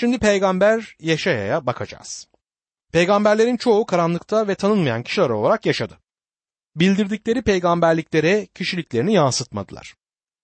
Şimdi 0.00 0.18
peygamber 0.18 0.96
Yeşaya'ya 1.00 1.66
bakacağız. 1.66 2.28
Peygamberlerin 2.92 3.56
çoğu 3.56 3.86
karanlıkta 3.86 4.48
ve 4.48 4.54
tanınmayan 4.54 5.02
kişiler 5.02 5.30
olarak 5.30 5.66
yaşadı. 5.66 5.98
Bildirdikleri 6.76 7.42
peygamberliklere 7.42 8.46
kişiliklerini 8.46 9.14
yansıtmadılar. 9.14 9.94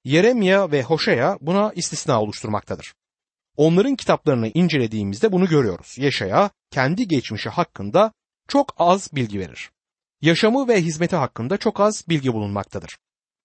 Yeremya 0.04 0.72
ve 0.72 0.82
Hoşea 0.82 1.38
buna 1.40 1.72
istisna 1.72 2.22
oluşturmaktadır. 2.22 2.95
Onların 3.56 3.96
kitaplarını 3.96 4.48
incelediğimizde 4.48 5.32
bunu 5.32 5.46
görüyoruz. 5.48 5.98
Yeşaya 5.98 6.50
kendi 6.71 7.09
geçmişi 7.09 7.48
hakkında 7.48 8.12
çok 8.48 8.75
az 8.79 9.11
bilgi 9.12 9.41
verir. 9.41 9.71
Yaşamı 10.21 10.68
ve 10.68 10.82
hizmeti 10.82 11.16
hakkında 11.16 11.57
çok 11.57 11.80
az 11.80 12.05
bilgi 12.09 12.32
bulunmaktadır. 12.32 12.98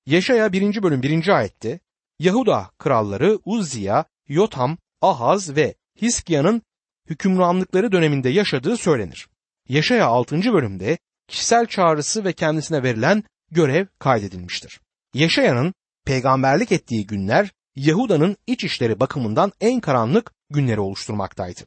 Yeşaya 0.06 0.54
1. 0.54 0.84
bölüm 0.84 1.04
1. 1.04 1.28
ayette 1.28 1.80
Yahuda 2.20 2.72
kralları 2.78 3.40
Uzziya, 3.46 4.06
Yotam, 4.28 4.78
Ahaz 5.02 5.56
ve 5.56 5.76
Hiskia'nın 6.02 6.62
hükümranlıkları 7.10 7.92
döneminde 7.92 8.30
yaşadığı 8.30 8.78
söylenir. 8.78 9.28
Yaşaya 9.70 10.06
6. 10.06 10.54
bölümde 10.54 10.98
kişisel 11.28 11.66
çağrısı 11.66 12.26
ve 12.26 12.34
kendisine 12.34 12.84
verilen 12.84 13.24
görev 13.52 13.86
kaydedilmiştir. 14.00 14.80
Yaşaya'nın 15.14 15.74
peygamberlik 16.06 16.72
ettiği 16.72 17.08
günler 17.08 17.52
Yahuda'nın 17.76 18.38
iç 18.48 18.64
işleri 18.64 19.00
bakımından 19.00 19.52
en 19.62 19.80
karanlık 19.80 20.32
günleri 20.50 20.80
oluşturmaktaydı. 20.80 21.62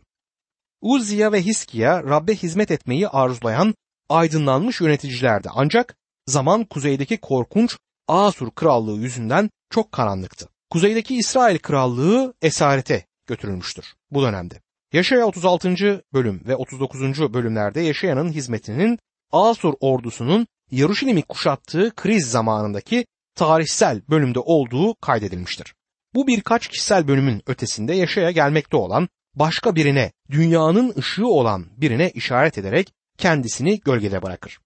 Uzziya 0.81 1.33
ve 1.33 1.43
Hiskiya 1.43 2.03
Rabbe 2.03 2.35
hizmet 2.35 2.71
etmeyi 2.71 3.09
arzulayan 3.09 3.75
aydınlanmış 4.09 4.81
yöneticilerdi 4.81 5.49
ancak 5.55 5.97
zaman 6.27 6.65
kuzeydeki 6.65 7.17
korkunç 7.17 7.77
Asur 8.09 8.51
krallığı 8.51 9.01
yüzünden 9.01 9.51
çok 9.71 9.93
karanlıktı. 9.93 10.49
Kuzeydeki 10.71 11.17
İsrail 11.17 11.59
krallığı 11.59 12.35
esarete 12.43 13.07
götürülmüştür 13.27 13.95
bu 14.11 14.23
dönemde. 14.23 14.61
Yaşaya 14.93 15.27
36. 15.27 16.03
bölüm 16.13 16.43
ve 16.47 16.57
39. 16.57 17.01
bölümlerde 17.35 17.81
Yaşaya'nın 17.81 18.33
hizmetinin 18.33 18.99
Asur 19.33 19.75
ordusunun 19.81 20.47
Yaruşilim'i 20.71 21.23
kuşattığı 21.23 21.93
kriz 21.97 22.31
zamanındaki 22.31 23.07
tarihsel 23.35 24.03
bölümde 24.11 24.39
olduğu 24.39 24.95
kaydedilmiştir. 24.95 25.75
Bu 26.15 26.27
birkaç 26.27 26.69
kişisel 26.69 27.09
bölümün 27.09 27.43
ötesinde 27.47 27.95
Yaşaya 27.95 28.31
gelmekte 28.31 28.77
olan 28.77 29.09
başka 29.35 29.77
birine, 29.77 30.13
dünyanın 30.31 30.95
ışığı 30.99 31.27
olan 31.27 31.67
birine 31.77 32.11
işaret 32.11 32.59
ederek 32.59 32.93
kendisini 33.19 33.81
gölgede 33.81 34.23
bırakır. 34.23 34.59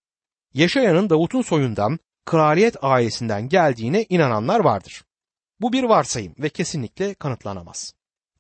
Yaşaya'nın 0.55 1.11
Davut'un 1.11 1.43
soyundan, 1.43 1.99
kraliyet 2.25 2.77
ailesinden 2.83 3.49
geldiğine 3.49 4.07
inananlar 4.09 4.61
vardır. 4.61 5.05
Bu 5.61 5.73
bir 5.73 5.85
varsayım 5.85 6.35
ve 6.39 6.49
kesinlikle 6.49 7.15
kanıtlanamaz. 7.15 7.93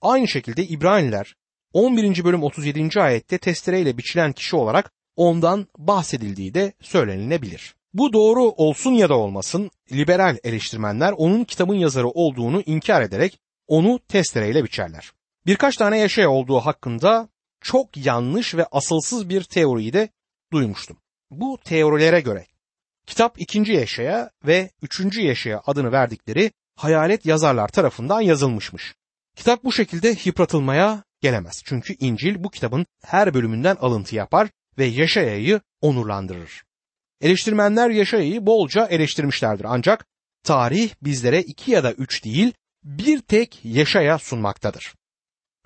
Aynı 0.06 0.28
şekilde 0.28 0.66
İbraniler 0.66 1.36
11. 1.72 2.24
bölüm 2.24 2.42
37. 2.42 3.00
ayette 3.00 3.38
testereyle 3.38 3.98
biçilen 3.98 4.32
kişi 4.32 4.56
olarak 4.56 4.92
ondan 5.16 5.66
bahsedildiği 5.78 6.54
de 6.54 6.72
söylenilebilir. 6.80 7.74
Bu 7.94 8.12
doğru 8.12 8.42
olsun 8.42 8.92
ya 8.92 9.08
da 9.08 9.16
olmasın 9.16 9.70
liberal 9.92 10.36
eleştirmenler 10.44 11.12
onun 11.16 11.44
kitabın 11.44 11.74
yazarı 11.74 12.08
olduğunu 12.08 12.62
inkar 12.66 13.02
ederek 13.02 13.38
onu 13.66 13.98
testereyle 14.08 14.64
biçerler. 14.64 15.12
Birkaç 15.46 15.76
tane 15.76 15.98
yaşaya 15.98 16.30
olduğu 16.30 16.58
hakkında 16.58 17.28
çok 17.60 18.06
yanlış 18.06 18.54
ve 18.54 18.66
asılsız 18.72 19.28
bir 19.28 19.42
teoriyi 19.42 19.92
de 19.92 20.08
duymuştum. 20.52 20.96
Bu 21.30 21.58
teorilere 21.64 22.20
göre 22.20 22.46
kitap 23.06 23.40
ikinci 23.40 23.72
yaşaya 23.72 24.30
ve 24.46 24.70
üçüncü 24.82 25.20
yaşaya 25.20 25.62
adını 25.66 25.92
verdikleri 25.92 26.50
hayalet 26.76 27.26
yazarlar 27.26 27.68
tarafından 27.68 28.20
yazılmışmış. 28.20 28.94
Kitap 29.36 29.64
bu 29.64 29.72
şekilde 29.72 30.16
yıpratılmaya 30.24 31.04
gelemez. 31.20 31.62
Çünkü 31.64 31.94
İncil 31.98 32.44
bu 32.44 32.50
kitabın 32.50 32.86
her 33.04 33.34
bölümünden 33.34 33.76
alıntı 33.76 34.16
yapar 34.16 34.48
ve 34.78 34.84
Yaşaya'yı 34.84 35.60
onurlandırır. 35.80 36.64
Eleştirmenler 37.20 37.90
Yaşaya'yı 37.90 38.46
bolca 38.46 38.86
eleştirmişlerdir 38.86 39.64
ancak 39.68 40.06
tarih 40.42 40.94
bizlere 41.02 41.40
iki 41.40 41.70
ya 41.70 41.84
da 41.84 41.92
üç 41.92 42.24
değil 42.24 42.52
bir 42.84 43.20
tek 43.20 43.60
Yaşaya 43.64 44.18
sunmaktadır. 44.18 44.94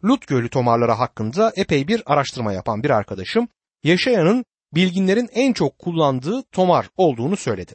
Lut 0.05 0.27
Gölü 0.27 0.49
tomarları 0.49 0.93
hakkında 0.93 1.53
epey 1.57 1.89
bir 1.89 2.03
araştırma 2.07 2.53
yapan 2.53 2.83
bir 2.83 2.91
arkadaşım 2.91 3.49
Yaşaya'nın 3.85 4.45
bilginlerin 4.75 5.29
en 5.33 5.53
çok 5.53 5.79
kullandığı 5.79 6.43
tomar 6.43 6.89
olduğunu 6.97 7.37
söyledi. 7.37 7.75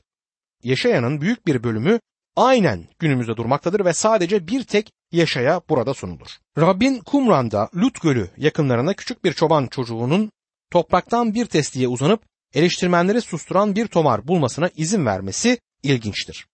Yaşaya'nın 0.64 1.22
büyük 1.22 1.48
bir 1.48 1.64
bölümü 1.64 2.00
aynen 2.36 2.88
günümüzde 3.00 3.38
durmaktadır 3.38 3.86
ve 3.86 3.94
sadece 3.94 4.48
bir 4.48 4.64
tek 4.64 4.92
Yaşaya 5.16 5.62
burada 5.70 5.94
sunulur. 5.94 6.28
Rabbin 6.58 7.00
Kumran'da 7.00 7.70
Lut 7.76 8.02
Gölü 8.02 8.30
yakınlarına 8.38 8.94
küçük 8.94 9.24
bir 9.24 9.34
çoban 9.34 9.68
çocuğunun 9.68 10.32
topraktan 10.72 11.34
bir 11.34 11.46
testiye 11.46 11.88
uzanıp 11.88 12.24
eleştirmenleri 12.54 13.22
susturan 13.22 13.76
bir 13.76 13.88
tomar 13.88 14.28
bulmasına 14.28 14.70
izin 14.76 15.06
vermesi 15.06 15.60
ilginçtir. 15.84 16.48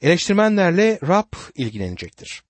Eleştirmenlerle 0.00 0.98
Rab 1.08 1.32
ilgilenecektir. 1.54 2.42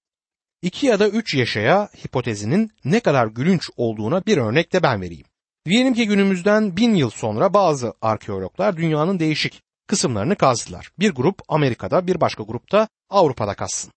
İki 0.62 0.87
ya 0.87 1.01
da 1.01 1.09
üç 1.09 1.34
yaşaya 1.34 1.89
hipotezinin 2.05 2.71
ne 2.84 3.01
kadar 3.01 3.27
gülünç 3.27 3.71
olduğuna 3.77 4.27
bir 4.27 4.37
örnek 4.37 4.73
de 4.73 4.83
ben 4.83 5.03
vereyim. 5.03 5.27
Diyelim 5.67 5.95
ki 5.95 6.07
günümüzden 6.07 6.77
bin 6.77 6.95
yıl 6.95 7.11
sonra 7.11 7.55
bazı 7.55 7.95
arkeologlar 8.01 8.77
dünyanın 8.77 9.19
değişik 9.19 9.63
kısımlarını 9.87 10.37
kazdılar. 10.37 10.91
Bir 10.99 11.11
grup 11.11 11.43
Amerika'da 11.49 12.07
bir 12.07 12.21
başka 12.21 12.43
grupta 12.43 12.89
Avrupa'da 13.11 13.55
kazsın. 13.55 13.93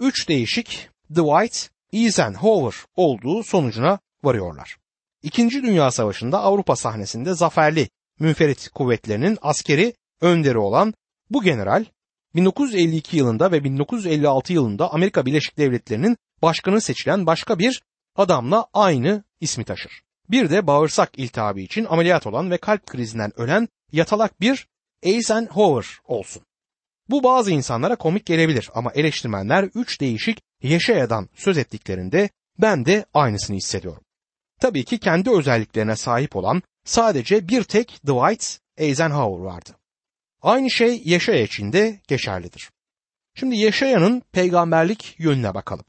Üç 0.00 0.28
değişik 0.28 0.90
Dwight 1.10 1.70
Eisenhower 1.92 2.84
olduğu 2.96 3.42
sonucuna 3.42 3.98
varıyorlar. 4.24 4.76
İkinci 5.22 5.62
Dünya 5.62 5.90
Savaşı'nda 5.90 6.40
Avrupa 6.40 6.76
sahnesinde 6.76 7.34
zaferli 7.34 7.88
münferit 8.20 8.68
kuvvetlerinin 8.68 9.38
askeri 9.42 9.94
önderi 10.20 10.58
olan 10.58 10.94
bu 11.30 11.42
general 11.42 11.84
1952 12.34 13.16
yılında 13.16 13.52
ve 13.52 13.64
1956 13.64 14.52
yılında 14.52 14.92
Amerika 14.92 15.26
Birleşik 15.26 15.58
Devletleri'nin 15.58 16.16
başkanı 16.42 16.80
seçilen 16.80 17.26
başka 17.26 17.58
bir 17.58 17.82
adamla 18.16 18.66
aynı 18.72 19.24
ismi 19.40 19.64
taşır. 19.64 20.02
Bir 20.30 20.50
de 20.50 20.66
bağırsak 20.66 21.18
iltihabı 21.18 21.60
için 21.60 21.84
ameliyat 21.84 22.26
olan 22.26 22.50
ve 22.50 22.58
kalp 22.58 22.86
krizinden 22.86 23.40
ölen 23.40 23.68
yatalak 23.92 24.40
bir 24.40 24.68
Eisenhower 25.02 26.00
olsun. 26.04 26.42
Bu 27.10 27.22
bazı 27.22 27.50
insanlara 27.50 27.96
komik 27.96 28.26
gelebilir 28.26 28.70
ama 28.74 28.92
eleştirmenler 28.94 29.70
üç 29.74 30.00
değişik 30.00 30.42
Yeşaya'dan 30.62 31.28
söz 31.34 31.58
ettiklerinde 31.58 32.30
ben 32.58 32.86
de 32.86 33.04
aynısını 33.14 33.56
hissediyorum. 33.56 34.02
Tabii 34.60 34.84
ki 34.84 34.98
kendi 34.98 35.30
özelliklerine 35.30 35.96
sahip 35.96 36.36
olan 36.36 36.62
sadece 36.84 37.48
bir 37.48 37.62
tek 37.62 38.00
Dwight 38.06 38.58
Eisenhower 38.76 39.44
vardı. 39.44 39.70
Aynı 40.42 40.70
şey 40.70 41.02
Yeşaya 41.04 41.42
için 41.42 41.72
de 41.72 42.00
geçerlidir. 42.08 42.70
Şimdi 43.34 43.56
Yeşaya'nın 43.56 44.22
peygamberlik 44.32 45.14
yönüne 45.18 45.54
bakalım. 45.54 45.84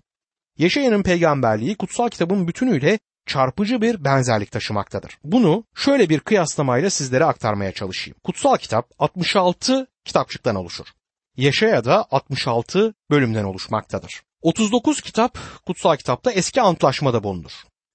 Yeşaya'nın 0.57 1.03
peygamberliği 1.03 1.75
kutsal 1.75 2.09
kitabın 2.09 2.47
bütünüyle 2.47 2.99
çarpıcı 3.25 3.81
bir 3.81 4.03
benzerlik 4.03 4.51
taşımaktadır. 4.51 5.17
Bunu 5.23 5.63
şöyle 5.75 6.09
bir 6.09 6.19
kıyaslamayla 6.19 6.89
sizlere 6.89 7.25
aktarmaya 7.25 7.71
çalışayım. 7.71 8.17
Kutsal 8.23 8.57
kitap 8.57 8.91
66 8.99 9.87
kitapçıktan 10.05 10.55
oluşur. 10.55 10.87
Yeşaya 11.37 11.85
da 11.85 12.05
66 12.11 12.93
bölümden 13.11 13.43
oluşmaktadır. 13.43 14.21
39 14.41 15.01
kitap 15.01 15.37
kutsal 15.65 15.95
kitapta 15.95 16.31
eski 16.31 16.61
antlaşmada 16.61 17.23
bulunur. 17.23 17.51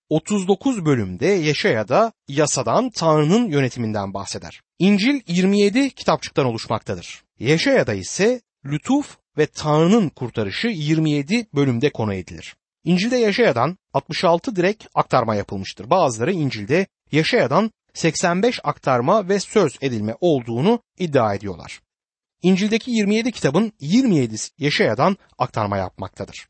39 0.08 0.84
bölümde 0.84 1.26
Yeşaya'da 1.26 2.12
yasadan 2.28 2.90
Tanrı'nın 2.90 3.46
yönetiminden 3.48 4.14
bahseder. 4.14 4.60
İncil 4.78 5.20
27 5.26 5.90
kitapçıktan 5.90 6.46
oluşmaktadır. 6.46 7.22
Yeşaya'da 7.38 7.94
ise 7.94 8.40
lütuf 8.64 9.16
ve 9.38 9.46
Tanrı'nın 9.46 10.08
kurtarışı 10.08 10.68
27 10.68 11.46
bölümde 11.54 11.90
konu 11.90 12.14
edilir. 12.14 12.56
İncil'de 12.84 13.16
Yaşaya'dan 13.16 13.78
66 13.92 14.56
direkt 14.56 14.86
aktarma 14.94 15.34
yapılmıştır. 15.34 15.90
Bazıları 15.90 16.32
İncil'de 16.32 16.86
Yaşaya'dan 17.12 17.70
85 17.94 18.60
aktarma 18.64 19.28
ve 19.28 19.40
söz 19.40 19.78
edilme 19.80 20.14
olduğunu 20.20 20.80
iddia 20.98 21.34
ediyorlar. 21.34 21.80
İncil'deki 22.42 22.90
27 22.90 23.32
kitabın 23.32 23.72
27'si 23.80 24.50
Yaşaya'dan 24.58 25.16
aktarma 25.38 25.76
yapmaktadır. 25.76 26.48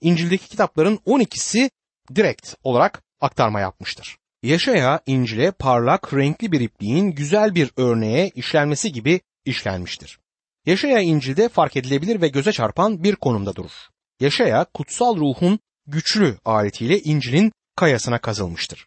İncil'deki 0.00 0.48
kitapların 0.48 0.96
12'si 0.96 1.70
direkt 2.14 2.54
olarak 2.62 3.02
aktarma 3.20 3.60
yapmıştır. 3.60 4.18
Yaşaya 4.42 5.00
İncil'e 5.06 5.50
parlak 5.50 6.14
renkli 6.14 6.52
bir 6.52 6.60
ipliğin 6.60 7.10
güzel 7.10 7.54
bir 7.54 7.70
örneğe 7.76 8.28
işlenmesi 8.28 8.92
gibi 8.92 9.20
işlenmiştir. 9.44 10.18
Yaşaya 10.66 11.00
İncil'de 11.00 11.48
fark 11.48 11.76
edilebilir 11.76 12.20
ve 12.20 12.28
göze 12.28 12.52
çarpan 12.52 13.04
bir 13.04 13.16
konumda 13.16 13.56
durur. 13.56 13.72
Yaşaya 14.20 14.64
kutsal 14.64 15.16
ruhun 15.16 15.58
güçlü 15.86 16.38
aletiyle 16.44 17.00
İncil'in 17.00 17.52
kayasına 17.76 18.18
kazılmıştır. 18.18 18.86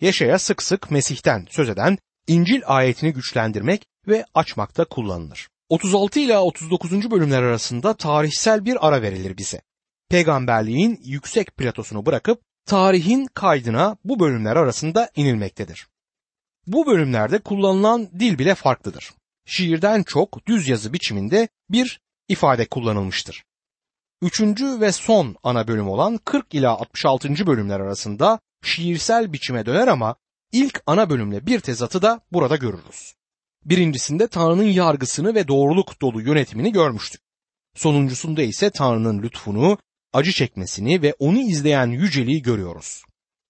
Yaşaya 0.00 0.38
sık 0.38 0.62
sık 0.62 0.90
Mesih'ten 0.90 1.46
söz 1.50 1.68
eden 1.68 1.98
İncil 2.26 2.62
ayetini 2.66 3.12
güçlendirmek 3.12 3.86
ve 4.08 4.24
açmakta 4.34 4.84
kullanılır. 4.84 5.48
36 5.68 6.20
ila 6.20 6.42
39. 6.42 7.10
bölümler 7.10 7.42
arasında 7.42 7.94
tarihsel 7.94 8.64
bir 8.64 8.88
ara 8.88 9.02
verilir 9.02 9.36
bize. 9.36 9.62
Peygamberliğin 10.08 11.00
yüksek 11.04 11.56
platosunu 11.56 12.06
bırakıp 12.06 12.40
tarihin 12.66 13.26
kaydına 13.34 13.96
bu 14.04 14.20
bölümler 14.20 14.56
arasında 14.56 15.10
inilmektedir. 15.16 15.88
Bu 16.66 16.86
bölümlerde 16.86 17.38
kullanılan 17.38 18.10
dil 18.20 18.38
bile 18.38 18.54
farklıdır. 18.54 19.12
Şiirden 19.46 20.02
çok 20.02 20.46
düz 20.46 20.68
yazı 20.68 20.92
biçiminde 20.92 21.48
bir 21.70 22.00
ifade 22.28 22.66
kullanılmıştır. 22.66 23.44
Üçüncü 24.22 24.80
ve 24.80 24.92
son 24.92 25.36
ana 25.42 25.68
bölüm 25.68 25.88
olan 25.88 26.18
40 26.24 26.54
ila 26.54 26.70
66. 26.70 27.46
bölümler 27.46 27.80
arasında 27.80 28.40
şiirsel 28.62 29.32
biçime 29.32 29.66
döner 29.66 29.88
ama 29.88 30.16
ilk 30.52 30.82
ana 30.86 31.10
bölümle 31.10 31.46
bir 31.46 31.60
tezatı 31.60 32.02
da 32.02 32.20
burada 32.32 32.56
görürüz. 32.56 33.14
Birincisinde 33.66 34.26
Tanrı'nın 34.28 34.62
yargısını 34.62 35.34
ve 35.34 35.48
doğruluk 35.48 36.02
dolu 36.02 36.20
yönetimini 36.20 36.72
görmüştük. 36.72 37.20
Sonuncusunda 37.74 38.42
ise 38.42 38.70
Tanrı'nın 38.70 39.22
lütfunu, 39.22 39.78
acı 40.12 40.32
çekmesini 40.32 41.02
ve 41.02 41.14
onu 41.18 41.38
izleyen 41.38 41.86
yüceliği 41.86 42.42
görüyoruz. 42.42 43.02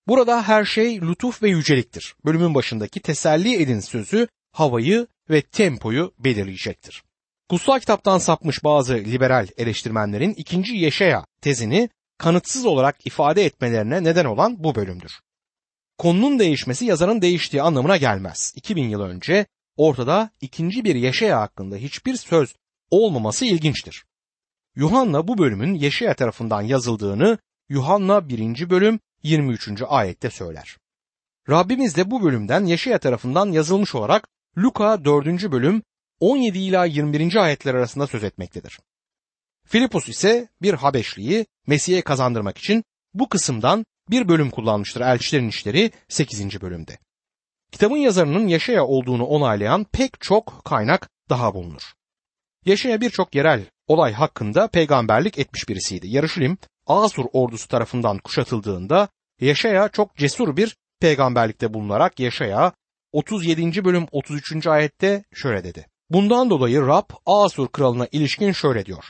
Burada 0.09 0.49
her 0.49 0.65
şey 0.65 1.01
lütuf 1.01 1.43
ve 1.43 1.49
yüceliktir. 1.49 2.15
Bölümün 2.25 2.55
başındaki 2.55 3.01
teselli 3.01 3.63
edin 3.63 3.81
sözü 3.81 4.29
havayı 4.53 5.07
ve 5.31 5.43
tempoyu 5.43 6.15
belirleyecektir. 6.19 7.03
Kutsal 7.51 7.79
kitaptan 7.79 8.19
sapmış 8.19 8.65
bazı 8.65 8.95
liberal 8.95 9.49
eleştirmenlerin 9.57 10.35
ikinci 10.35 10.77
Yeşaya 10.77 11.25
tezini 11.41 11.89
kanıtsız 12.19 12.67
olarak 12.67 13.07
ifade 13.07 13.45
etmelerine 13.45 14.05
neden 14.05 14.25
olan 14.25 14.65
bu 14.65 14.75
bölümdür. 14.75 15.13
Konunun 15.99 16.39
değişmesi 16.39 16.85
yazarın 16.85 17.23
değiştiği 17.23 17.63
anlamına 17.63 17.97
gelmez. 17.97 18.53
2000 18.57 18.89
yıl 18.89 19.01
önce 19.01 19.47
ortada 19.77 20.31
ikinci 20.41 20.85
bir 20.85 20.95
Yeşaya 20.95 21.41
hakkında 21.41 21.77
hiçbir 21.77 22.17
söz 22.17 22.55
olmaması 22.91 23.45
ilginçtir. 23.45 24.05
Yuhanna 24.77 25.29
bu 25.29 25.39
bölümün 25.39 25.75
Yeşaya 25.75 26.15
tarafından 26.15 26.63
yazıldığını 26.63 27.39
Yuhanna 27.69 28.29
1. 28.29 28.71
bölüm 28.71 29.01
23. 29.23 29.83
ayette 29.89 30.31
söyler. 30.31 30.77
Rabbimiz 31.49 31.97
de 31.97 32.11
bu 32.11 32.23
bölümden 32.23 32.65
Yeşaya 32.65 32.99
tarafından 32.99 33.53
yazılmış 33.53 33.95
olarak 33.95 34.29
Luka 34.59 35.05
4. 35.05 35.27
bölüm 35.27 35.83
17 36.21 36.59
ila 36.59 36.85
21. 36.85 37.37
ayetler 37.37 37.75
arasında 37.75 38.07
söz 38.07 38.25
etmektedir. 38.25 38.79
Filipus 39.67 40.09
ise 40.09 40.49
bir 40.63 40.75
Habeşliyi 40.75 41.47
Mesih'e 41.67 42.03
kazandırmak 42.03 42.59
için 42.59 42.85
bu 43.15 43.29
kısımdan 43.29 43.87
bir 44.11 44.29
bölüm 44.29 44.51
kullanmıştır 44.51 45.01
Elçilerin 45.01 45.49
İşleri 45.49 45.91
8. 46.09 46.61
bölümde. 46.61 46.99
Kitabın 47.73 47.97
yazarının 47.97 48.49
Yaşaya 48.49 48.85
olduğunu 48.85 49.25
onaylayan 49.25 49.85
pek 49.93 50.21
çok 50.21 50.65
kaynak 50.65 51.11
daha 51.31 51.55
bulunur. 51.55 51.83
Yaşaya 52.65 53.01
birçok 53.01 53.35
yerel 53.35 53.65
olay 53.87 54.13
hakkında 54.13 54.69
peygamberlik 54.69 55.39
etmiş 55.39 55.69
birisiydi. 55.69 56.09
Yarışilim 56.09 56.59
Asur 56.87 57.25
ordusu 57.33 57.69
tarafından 57.69 58.19
kuşatıldığında 58.19 59.09
Yaşaya 59.41 59.89
çok 59.89 60.17
cesur 60.17 60.57
bir 60.57 60.77
peygamberlikte 61.01 61.75
bulunarak 61.75 62.21
Yaşaya 62.21 62.73
37. 63.13 63.85
bölüm 63.85 64.07
33. 64.13 64.67
ayette 64.67 65.25
şöyle 65.35 65.65
dedi. 65.65 65.87
Bundan 66.11 66.51
dolayı 66.51 66.87
Rab 66.87 67.11
Asur 67.27 67.69
kralına 67.69 68.07
ilişkin 68.13 68.53
şöyle 68.53 68.87
diyor. 68.87 69.05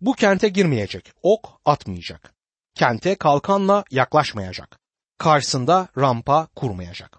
Bu 0.00 0.12
kente 0.12 0.48
girmeyecek, 0.48 1.12
ok 1.22 1.60
atmayacak. 1.64 2.34
Kente 2.74 3.14
kalkanla 3.14 3.84
yaklaşmayacak. 3.90 4.78
Karşısında 5.18 5.88
rampa 5.98 6.48
kurmayacak. 6.56 7.18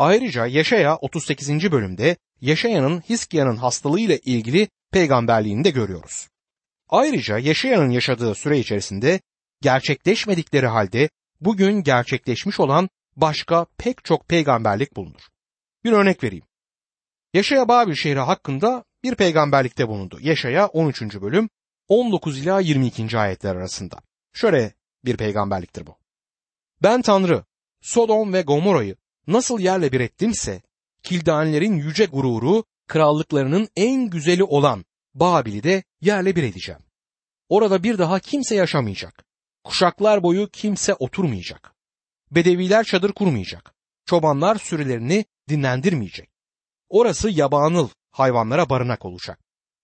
Ayrıca 0.00 0.46
Yaşaya 0.46 0.96
38. 0.96 1.72
bölümde 1.72 2.16
Yaşaya'nın 2.40 3.00
Hiskia'nın 3.00 3.56
hastalığıyla 3.56 4.16
ilgili 4.16 4.68
peygamberliğini 4.92 5.64
de 5.64 5.70
görüyoruz. 5.70 6.28
Ayrıca 6.88 7.38
Yaşaya'nın 7.38 7.90
yaşadığı 7.90 8.34
süre 8.34 8.58
içerisinde 8.58 9.20
gerçekleşmedikleri 9.60 10.66
halde 10.66 11.10
bugün 11.40 11.82
gerçekleşmiş 11.82 12.60
olan 12.60 12.88
başka 13.16 13.66
pek 13.78 14.04
çok 14.04 14.28
peygamberlik 14.28 14.96
bulunur. 14.96 15.20
Bir 15.84 15.92
örnek 15.92 16.24
vereyim. 16.24 16.44
Yaşaya 17.34 17.68
Babil 17.68 17.94
şehri 17.94 18.20
hakkında 18.20 18.84
bir 19.04 19.14
peygamberlikte 19.14 19.88
bulundu. 19.88 20.18
Yaşaya 20.20 20.66
13. 20.66 21.02
bölüm 21.02 21.48
19 21.88 22.38
ila 22.38 22.60
22. 22.60 23.18
ayetler 23.18 23.56
arasında. 23.56 23.98
Şöyle 24.32 24.74
bir 25.04 25.16
peygamberliktir 25.16 25.86
bu. 25.86 25.96
Ben 26.82 27.02
Tanrı, 27.02 27.44
Sodom 27.80 28.32
ve 28.32 28.42
Gomorra'yı 28.42 28.96
nasıl 29.26 29.60
yerle 29.60 29.92
bir 29.92 30.00
ettimse, 30.00 30.62
Kildanilerin 31.02 31.76
yüce 31.76 32.04
gururu, 32.04 32.64
krallıklarının 32.88 33.68
en 33.76 34.10
güzeli 34.10 34.44
olan 34.44 34.84
Babil'i 35.14 35.62
de 35.62 35.82
yerle 36.00 36.36
bir 36.36 36.42
edeceğim. 36.42 36.80
Orada 37.48 37.82
bir 37.82 37.98
daha 37.98 38.18
kimse 38.18 38.54
yaşamayacak. 38.54 39.24
Kuşaklar 39.64 40.22
boyu 40.22 40.48
kimse 40.50 40.94
oturmayacak. 40.94 41.74
Bedeviler 42.30 42.84
çadır 42.84 43.12
kurmayacak. 43.12 43.74
Çobanlar 44.06 44.56
sürülerini 44.56 45.24
dinlendirmeyecek. 45.48 46.30
Orası 46.88 47.30
yabanıl 47.30 47.88
hayvanlara 48.10 48.70
barınak 48.70 49.04
olacak. 49.04 49.38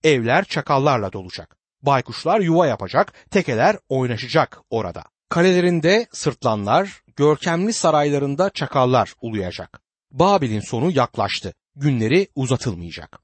Evler 0.05 0.45
çakallarla 0.45 1.13
dolacak. 1.13 1.57
Baykuşlar 1.83 2.41
yuva 2.41 2.67
yapacak, 2.67 3.31
tekeler 3.31 3.79
oynaşacak 3.89 4.61
orada. 4.71 5.05
Kalelerinde 5.29 6.07
sırtlanlar, 6.13 7.03
görkemli 7.17 7.73
saraylarında 7.73 8.51
çakallar 8.51 9.15
uluyacak. 9.21 9.81
Babil'in 10.11 10.61
sonu 10.61 10.91
yaklaştı. 10.91 11.55
Günleri 11.77 12.29
uzatılmayacak. 12.35 13.19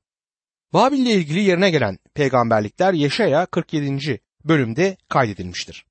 Babil 0.72 0.98
ile 0.98 1.12
ilgili 1.12 1.42
yerine 1.42 1.70
gelen 1.70 1.98
peygamberlikler 2.14 2.92
Yeşaya 2.92 3.46
47. 3.46 4.20
bölümde 4.44 4.96
kaydedilmiştir. 5.08 5.86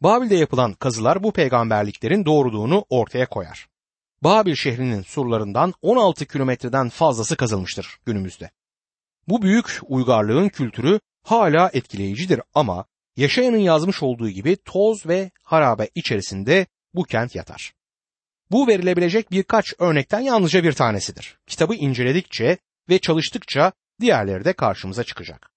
Babil'de 0.00 0.34
yapılan 0.34 0.72
kazılar 0.72 1.22
bu 1.22 1.32
peygamberliklerin 1.32 2.24
doğruluğunu 2.24 2.84
ortaya 2.88 3.26
koyar. 3.26 3.68
Babil 4.22 4.54
şehrinin 4.54 5.02
surlarından 5.02 5.74
16 5.82 6.26
kilometreden 6.26 6.88
fazlası 6.88 7.36
kazılmıştır 7.36 7.98
günümüzde. 8.06 8.50
Bu 9.28 9.42
büyük 9.42 9.80
uygarlığın 9.82 10.48
kültürü 10.48 11.00
hala 11.22 11.70
etkileyicidir 11.72 12.40
ama 12.54 12.84
Yaşayanın 13.18 13.58
yazmış 13.58 14.02
olduğu 14.02 14.30
gibi 14.30 14.56
toz 14.64 15.06
ve 15.06 15.30
harabe 15.42 15.88
içerisinde 15.94 16.66
bu 16.94 17.04
kent 17.04 17.34
yatar. 17.34 17.72
Bu 18.50 18.66
verilebilecek 18.66 19.30
birkaç 19.30 19.74
örnekten 19.78 20.20
yalnızca 20.20 20.64
bir 20.64 20.72
tanesidir. 20.72 21.38
Kitabı 21.46 21.74
inceledikçe 21.74 22.58
ve 22.88 22.98
çalıştıkça 22.98 23.72
diğerleri 24.00 24.44
de 24.44 24.52
karşımıza 24.52 25.04
çıkacak. 25.04 25.50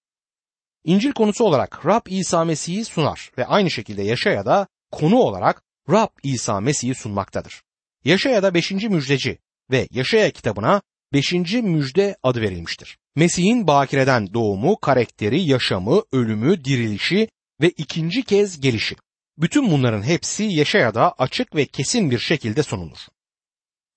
İncil 0.84 1.12
konusu 1.12 1.44
olarak 1.44 1.86
Rab 1.86 2.06
İsa 2.06 2.44
Mesih'i 2.44 2.84
sunar 2.84 3.30
ve 3.38 3.46
aynı 3.46 3.70
şekilde 3.70 4.02
Yaşaya 4.02 4.46
da 4.46 4.66
konu 4.92 5.16
olarak 5.16 5.62
Rab 5.90 6.10
İsa 6.22 6.60
Mesih'i 6.60 6.94
sunmaktadır. 6.94 7.62
Yaşaya 8.04 8.42
da 8.42 8.54
5. 8.54 8.72
müjdeci 8.72 9.38
ve 9.70 9.88
Yaşaya 9.90 10.30
kitabına 10.30 10.82
5. 11.12 11.32
müjde 11.62 12.16
adı 12.22 12.40
verilmiştir. 12.40 12.98
Mesih'in 13.16 13.66
bakireden 13.66 14.34
doğumu, 14.34 14.80
karakteri, 14.80 15.40
yaşamı, 15.42 16.02
ölümü, 16.12 16.64
dirilişi 16.64 17.28
ve 17.62 17.68
ikinci 17.68 18.22
kez 18.22 18.60
gelişi. 18.60 18.96
Bütün 19.38 19.70
bunların 19.70 20.02
hepsi 20.02 20.44
Yaşaya'da 20.44 21.12
açık 21.18 21.56
ve 21.56 21.66
kesin 21.66 22.10
bir 22.10 22.18
şekilde 22.18 22.62
sunulur. 22.62 22.98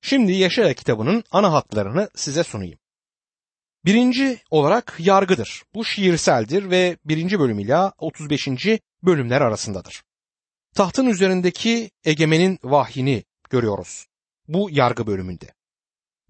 Şimdi 0.01 0.33
Yaşaya 0.33 0.73
kitabının 0.73 1.23
ana 1.31 1.53
hatlarını 1.53 2.09
size 2.15 2.43
sunayım. 2.43 2.79
Birinci 3.85 4.39
olarak 4.49 4.95
yargıdır. 4.99 5.63
Bu 5.73 5.85
şiirseldir 5.85 6.69
ve 6.69 6.97
birinci 7.05 7.39
bölüm 7.39 7.59
ile 7.59 7.77
35. 7.97 8.47
bölümler 9.03 9.41
arasındadır. 9.41 10.03
Tahtın 10.75 11.05
üzerindeki 11.05 11.91
egemenin 12.05 12.59
vahyini 12.63 13.23
görüyoruz. 13.49 14.05
Bu 14.47 14.69
yargı 14.71 15.07
bölümünde. 15.07 15.53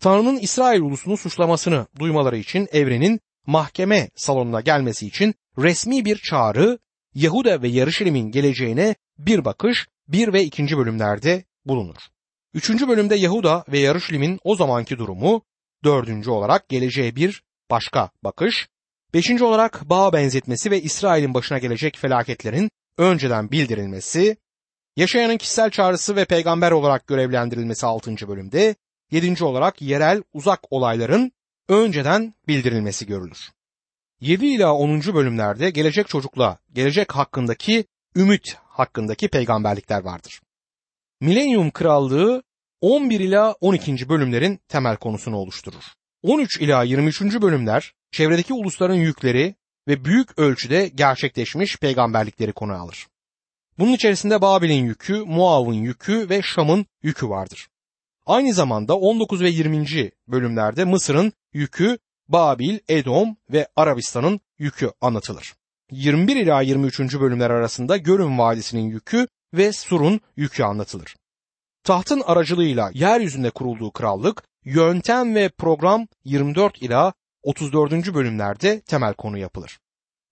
Tanrı'nın 0.02 0.38
İsrail 0.38 0.82
ulusunu 0.82 1.18
suçlamasını 1.18 1.88
duymaları 2.00 2.38
için 2.38 2.68
evrenin 2.72 3.20
mahkeme 3.48 4.10
salonuna 4.16 4.62
gelmesi 4.62 5.08
için 5.08 5.36
resmi 5.58 6.06
bir 6.06 6.18
çağrı 6.18 6.80
Yahuda 7.16 7.62
ve 7.62 7.68
Yarışilim'in 7.68 8.32
geleceğine 8.32 8.96
bir 9.18 9.46
bakış 9.46 9.88
bir 10.08 10.34
ve 10.34 10.44
ikinci 10.44 10.78
bölümlerde 10.78 11.44
bulunur. 11.66 11.96
Üçüncü 12.54 12.88
bölümde 12.88 13.16
Yahuda 13.16 13.66
ve 13.68 13.80
Yarışilim'in 13.80 14.40
o 14.44 14.56
zamanki 14.56 14.98
durumu, 14.98 15.42
dördüncü 15.84 16.30
olarak 16.30 16.70
geleceğe 16.70 17.16
bir 17.16 17.44
başka 17.72 18.10
bakış, 18.24 18.68
beşinci 19.14 19.44
olarak 19.44 19.90
bağ 19.90 20.14
benzetmesi 20.14 20.72
ve 20.72 20.82
İsrail'in 20.82 21.34
başına 21.34 21.58
gelecek 21.58 21.98
felaketlerin 21.98 22.70
önceden 22.98 23.52
bildirilmesi, 23.52 24.38
yaşayanın 24.96 25.38
kişisel 25.38 25.70
çağrısı 25.70 26.16
ve 26.16 26.26
peygamber 26.26 26.72
olarak 26.72 27.08
görevlendirilmesi 27.08 27.86
altıncı 27.86 28.28
bölümde, 28.28 28.76
yedinci 29.12 29.44
olarak 29.44 29.82
yerel 29.82 30.24
uzak 30.34 30.60
olayların 30.70 31.32
önceden 31.70 32.34
bildirilmesi 32.48 33.06
görülür. 33.06 33.55
7 34.22 34.46
ila 34.46 34.74
10. 34.74 35.02
bölümlerde 35.02 35.70
gelecek 35.70 36.08
çocukla 36.08 36.58
gelecek 36.74 37.16
hakkındaki 37.16 37.86
ümit 38.16 38.58
hakkındaki 38.64 39.28
peygamberlikler 39.28 40.02
vardır. 40.02 40.42
Milenyum 41.22 41.72
krallığı 41.72 42.44
11 42.82 43.20
ila 43.20 43.52
12. 43.52 44.10
bölümlerin 44.10 44.60
temel 44.68 44.98
konusunu 44.98 45.36
oluşturur. 45.38 45.84
13 46.24 46.62
ila 46.62 46.84
23. 46.84 47.22
bölümler 47.22 47.94
çevredeki 48.12 48.54
ulusların 48.54 48.96
yükleri 48.96 49.56
ve 49.88 50.06
büyük 50.06 50.40
ölçüde 50.40 50.88
gerçekleşmiş 50.88 51.78
peygamberlikleri 51.78 52.54
konu 52.54 52.74
alır. 52.74 53.08
Bunun 53.80 53.94
içerisinde 53.94 54.42
Babil'in 54.42 54.86
yükü, 54.86 55.24
Muav'ın 55.26 55.74
yükü 55.74 56.30
ve 56.30 56.42
Şam'ın 56.42 56.86
yükü 57.04 57.30
vardır. 57.30 57.68
Aynı 58.26 58.54
zamanda 58.54 58.98
19 58.98 59.42
ve 59.42 59.50
20. 59.50 60.12
bölümlerde 60.28 60.86
Mısır'ın 60.86 61.34
yükü, 61.54 61.98
Babil, 62.28 62.80
Edom 62.88 63.38
ve 63.52 63.68
Arabistan'ın 63.76 64.40
yükü 64.60 64.92
anlatılır. 65.02 65.54
21 65.92 66.36
ila 66.36 66.62
23. 66.62 67.00
bölümler 67.00 67.50
arasında 67.50 67.98
Görün 67.98 68.38
Vadisi'nin 68.38 68.90
yükü 68.90 69.28
ve 69.54 69.72
Sur'un 69.72 70.22
yükü 70.36 70.64
anlatılır. 70.64 71.16
Tahtın 71.84 72.22
aracılığıyla 72.26 72.92
yeryüzünde 72.94 73.50
kurulduğu 73.50 73.92
krallık, 73.92 74.44
yöntem 74.64 75.36
ve 75.36 75.50
program 75.50 76.08
24 76.24 76.82
ila 76.82 77.14
34. 77.44 78.14
bölümlerde 78.14 78.82
temel 78.82 79.14
konu 79.14 79.38
yapılır. 79.38 79.80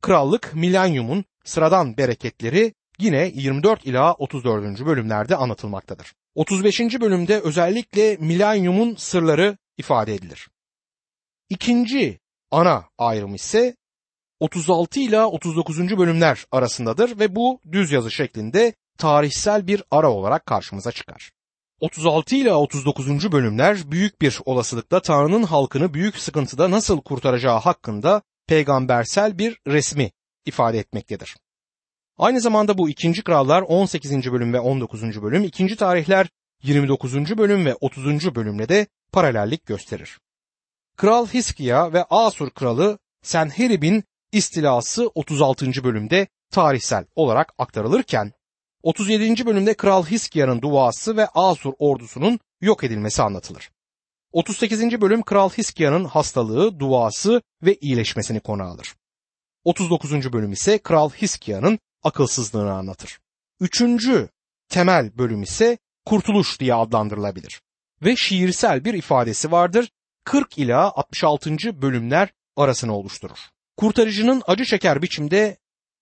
Krallık 0.02 0.56
milenyumun 0.56 1.26
sıradan 1.46 1.98
bereketleri 1.98 2.74
yine 3.00 3.32
24 3.36 3.86
ila 3.86 4.14
34. 4.14 4.86
bölümlerde 4.86 5.36
anlatılmaktadır. 5.36 6.14
35. 6.36 6.80
bölümde 6.80 7.40
özellikle 7.40 8.18
milenyumun 8.20 8.96
sırları 8.96 9.58
ifade 9.78 10.14
edilir. 10.14 10.48
İkinci 11.54 12.20
ana 12.52 12.86
ayrım 12.98 13.36
ise 13.36 13.76
36 14.40 15.00
ila 15.00 15.28
39. 15.28 15.98
bölümler 15.98 16.46
arasındadır 16.52 17.20
ve 17.20 17.36
bu 17.36 17.60
düz 17.72 17.92
yazı 17.92 18.12
şeklinde 18.12 18.74
tarihsel 18.98 19.68
bir 19.68 19.84
ara 19.92 20.12
olarak 20.12 20.46
karşımıza 20.46 20.92
çıkar. 20.92 21.32
36 21.80 22.36
ila 22.36 22.56
39. 22.56 23.32
bölümler 23.32 23.92
büyük 23.92 24.22
bir 24.22 24.40
olasılıkla 24.46 25.02
Tanrı'nın 25.02 25.44
halkını 25.44 25.94
büyük 25.94 26.18
sıkıntıda 26.18 26.72
nasıl 26.72 27.02
kurtaracağı 27.02 27.60
hakkında 27.60 28.22
peygambersel 28.48 29.38
bir 29.38 29.60
resmi 29.68 30.12
ifade 30.46 30.80
etmektedir. 30.80 31.38
Aynı 32.18 32.42
zamanda 32.42 32.78
bu 32.78 32.90
2. 32.90 33.24
Krallar 33.24 33.62
18. 33.62 34.32
bölüm 34.32 34.54
ve 34.54 34.60
19. 34.60 35.22
bölüm, 35.22 35.44
2. 35.44 35.76
Tarihler 35.76 36.30
29. 36.64 37.38
bölüm 37.38 37.66
ve 37.66 37.76
30. 37.76 38.36
bölümle 38.36 38.70
de 38.70 38.88
paralellik 39.12 39.66
gösterir. 39.66 40.20
Kral 40.98 41.28
Hiskiya 41.28 41.94
ve 41.94 42.04
Asur 42.10 42.50
kralı 42.50 43.00
Senherib'in 43.22 44.04
istilası 44.32 45.08
36. 45.08 45.84
bölümde 45.84 46.28
tarihsel 46.52 47.06
olarak 47.16 47.54
aktarılırken 47.58 48.34
37. 48.84 49.46
bölümde 49.46 49.74
Kral 49.74 50.06
Hiskiya'nın 50.06 50.62
duası 50.62 51.18
ve 51.18 51.28
Asur 51.28 51.74
ordusunun 51.80 52.40
yok 52.62 52.84
edilmesi 52.84 53.22
anlatılır. 53.24 53.72
38. 54.32 55.02
bölüm 55.02 55.22
Kral 55.22 55.50
Hiskiya'nın 55.50 56.06
hastalığı, 56.06 56.80
duası 56.80 57.42
ve 57.64 57.76
iyileşmesini 57.76 58.40
konu 58.40 58.64
alır. 58.64 58.96
39. 59.64 60.34
bölüm 60.34 60.52
ise 60.52 60.78
Kral 60.78 61.10
Hiskiya'nın 61.10 61.80
akılsızlığını 62.04 62.74
anlatır. 62.74 63.20
Üçüncü 63.60 64.30
temel 64.70 65.18
bölüm 65.18 65.44
ise 65.44 65.78
kurtuluş 66.06 66.60
diye 66.60 66.74
adlandırılabilir. 66.74 67.62
Ve 68.02 68.16
şiirsel 68.16 68.86
bir 68.86 68.94
ifadesi 68.94 69.52
vardır. 69.52 69.90
40 70.24 70.58
ila 70.58 70.92
66. 70.96 71.82
bölümler 71.82 72.30
arasını 72.56 72.94
oluşturur. 72.96 73.38
Kurtarıcının 73.78 74.44
acı 74.48 74.66
çeker 74.66 75.02
biçimde 75.02 75.58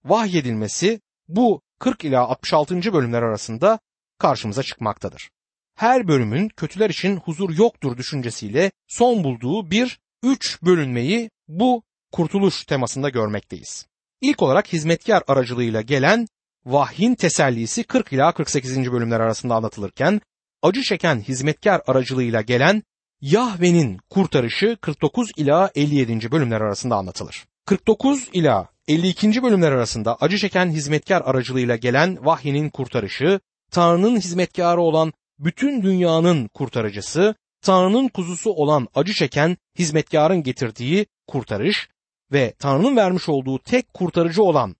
vahyedilmesi 0.06 1.02
bu 1.28 1.62
40 1.80 2.06
ila 2.06 2.22
66. 2.22 2.94
bölümler 2.94 3.22
arasında 3.22 3.80
karşımıza 4.18 4.64
çıkmaktadır. 4.64 5.30
Her 5.76 6.08
bölümün 6.08 6.50
kötüler 6.50 6.90
için 6.90 7.18
huzur 7.18 7.50
yoktur 7.58 7.98
düşüncesiyle 7.98 8.72
son 8.88 9.24
bulduğu 9.24 9.72
bir 9.72 10.00
üç 10.24 10.62
bölünmeyi 10.64 11.30
bu 11.48 11.84
kurtuluş 12.12 12.66
temasında 12.66 13.10
görmekteyiz. 13.10 13.88
İlk 14.22 14.42
olarak 14.42 14.74
hizmetkar 14.74 15.24
aracılığıyla 15.28 15.82
gelen 15.82 16.28
vahyin 16.66 17.16
tesellisi 17.16 17.84
40 17.84 18.14
ila 18.14 18.32
48. 18.32 18.92
bölümler 18.92 19.20
arasında 19.20 19.56
anlatılırken 19.56 20.22
acı 20.62 20.82
çeken 20.82 21.20
hizmetkar 21.20 21.82
aracılığıyla 21.88 22.42
gelen 22.42 22.84
Yahve'nin 23.22 24.00
kurtarışı 24.10 24.78
49 24.82 25.32
ila 25.38 25.72
57. 25.76 26.32
bölümler 26.32 26.62
arasında 26.62 26.96
anlatılır. 26.96 27.46
49 27.66 28.30
ila 28.34 28.68
52. 28.88 29.44
bölümler 29.44 29.72
arasında 29.72 30.16
acı 30.16 30.38
çeken 30.38 30.70
hizmetkar 30.70 31.22
aracılığıyla 31.22 31.76
gelen 31.76 32.26
vahyinin 32.26 32.70
kurtarışı, 32.70 33.40
Tanrı'nın 33.72 34.16
hizmetkarı 34.16 34.82
olan 34.82 35.14
bütün 35.40 35.84
dünyanın 35.84 36.48
kurtarıcısı, 36.48 37.36
Tanrı'nın 37.62 38.08
kuzusu 38.08 38.52
olan 38.52 38.88
acı 38.96 39.14
çeken 39.14 39.58
hizmetkarın 39.80 40.44
getirdiği 40.44 41.06
kurtarış 41.28 41.90
ve 42.32 42.54
Tanrı'nın 42.60 42.96
vermiş 42.96 43.30
olduğu 43.30 43.60
tek 43.60 43.94
kurtarıcı 43.94 44.44
olan 44.44 44.76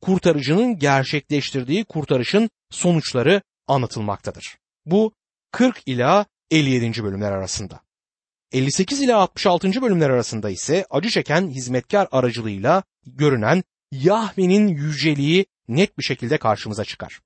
kurtarıcının 0.00 0.78
gerçekleştirdiği 0.78 1.84
kurtarışın 1.84 2.50
sonuçları 2.70 3.42
anlatılmaktadır. 3.66 4.58
Bu 4.86 5.12
40 5.52 5.82
ila 5.86 6.26
57. 6.50 7.02
bölümler 7.02 7.32
arasında. 7.32 7.85
58 8.52 9.02
ila 9.02 9.16
66. 9.18 9.82
bölümler 9.82 10.10
arasında 10.10 10.50
ise 10.50 10.86
acı 10.90 11.10
çeken 11.10 11.48
hizmetkar 11.48 12.08
aracılığıyla 12.12 12.82
görünen 13.06 13.64
Yahve'nin 13.92 14.68
yüceliği 14.68 15.46
net 15.68 15.98
bir 15.98 16.02
şekilde 16.02 16.38
karşımıza 16.38 16.84
çıkar. 16.84 17.20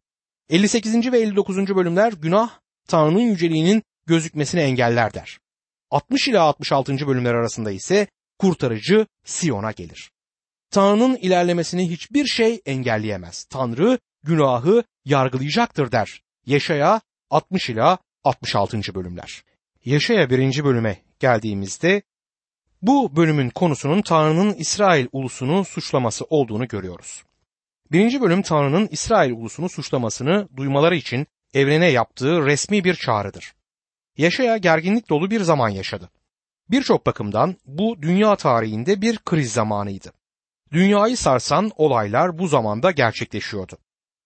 58. 0.50 1.12
ve 1.12 1.20
59. 1.20 1.56
bölümler 1.56 2.12
günah 2.12 2.50
Tanrı'nın 2.88 3.20
yüceliğinin 3.20 3.82
gözükmesini 4.06 4.60
engeller 4.60 5.14
der. 5.14 5.38
60 5.90 6.28
ila 6.28 6.42
66. 6.42 7.06
bölümler 7.06 7.34
arasında 7.34 7.70
ise 7.70 8.06
kurtarıcı 8.38 9.06
Siyon'a 9.24 9.72
gelir. 9.72 10.10
Tanrı'nın 10.70 11.16
ilerlemesini 11.16 11.90
hiçbir 11.90 12.26
şey 12.26 12.60
engelleyemez. 12.66 13.44
Tanrı 13.44 13.98
günahı 14.22 14.84
yargılayacaktır 15.04 15.92
der. 15.92 16.22
Yaşaya 16.46 17.00
60 17.30 17.70
ila 17.70 17.98
66. 18.24 18.94
bölümler. 18.94 19.42
Yaşaya 19.84 20.30
1. 20.30 20.64
bölüme 20.64 21.09
geldiğimizde 21.20 22.02
bu 22.82 23.16
bölümün 23.16 23.50
konusunun 23.50 24.02
Tanrı'nın 24.02 24.54
İsrail 24.54 25.06
ulusunu 25.12 25.64
suçlaması 25.64 26.24
olduğunu 26.24 26.68
görüyoruz. 26.68 27.24
Birinci 27.92 28.20
bölüm 28.20 28.42
Tanrı'nın 28.42 28.88
İsrail 28.90 29.32
ulusunu 29.32 29.68
suçlamasını 29.68 30.48
duymaları 30.56 30.96
için 30.96 31.26
evrene 31.54 31.86
yaptığı 31.86 32.46
resmi 32.46 32.84
bir 32.84 32.94
çağrıdır. 32.94 33.52
Yaşaya 34.16 34.56
gerginlik 34.56 35.10
dolu 35.10 35.30
bir 35.30 35.40
zaman 35.40 35.68
yaşadı. 35.68 36.10
Birçok 36.70 37.06
bakımdan 37.06 37.56
bu 37.66 38.02
dünya 38.02 38.36
tarihinde 38.36 39.02
bir 39.02 39.18
kriz 39.18 39.52
zamanıydı. 39.52 40.12
Dünyayı 40.72 41.16
sarsan 41.16 41.70
olaylar 41.76 42.38
bu 42.38 42.48
zamanda 42.48 42.90
gerçekleşiyordu. 42.90 43.78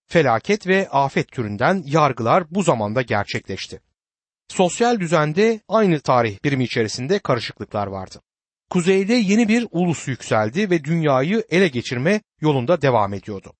Felaket 0.07 0.67
ve 0.67 0.89
afet 0.89 1.33
türünden 1.33 1.83
yargılar 1.87 2.45
bu 2.51 2.63
zamanda 2.63 3.03
gerçekleşti. 3.03 3.81
Sosyal 4.49 5.01
düzende 5.01 5.61
aynı 5.69 6.01
tarih 6.01 6.45
birimi 6.45 6.65
içerisinde 6.65 7.19
karışıklıklar 7.19 7.87
vardı. 7.87 8.21
Kuzeyde 8.71 9.15
yeni 9.15 9.49
bir 9.49 9.67
ulus 9.71 10.09
yükseldi 10.09 10.71
ve 10.71 10.85
dünyayı 10.85 11.45
ele 11.51 11.69
geçirme 11.69 12.21
yolunda 12.41 12.83
devam 12.83 13.15
ediyordu. 13.15 13.53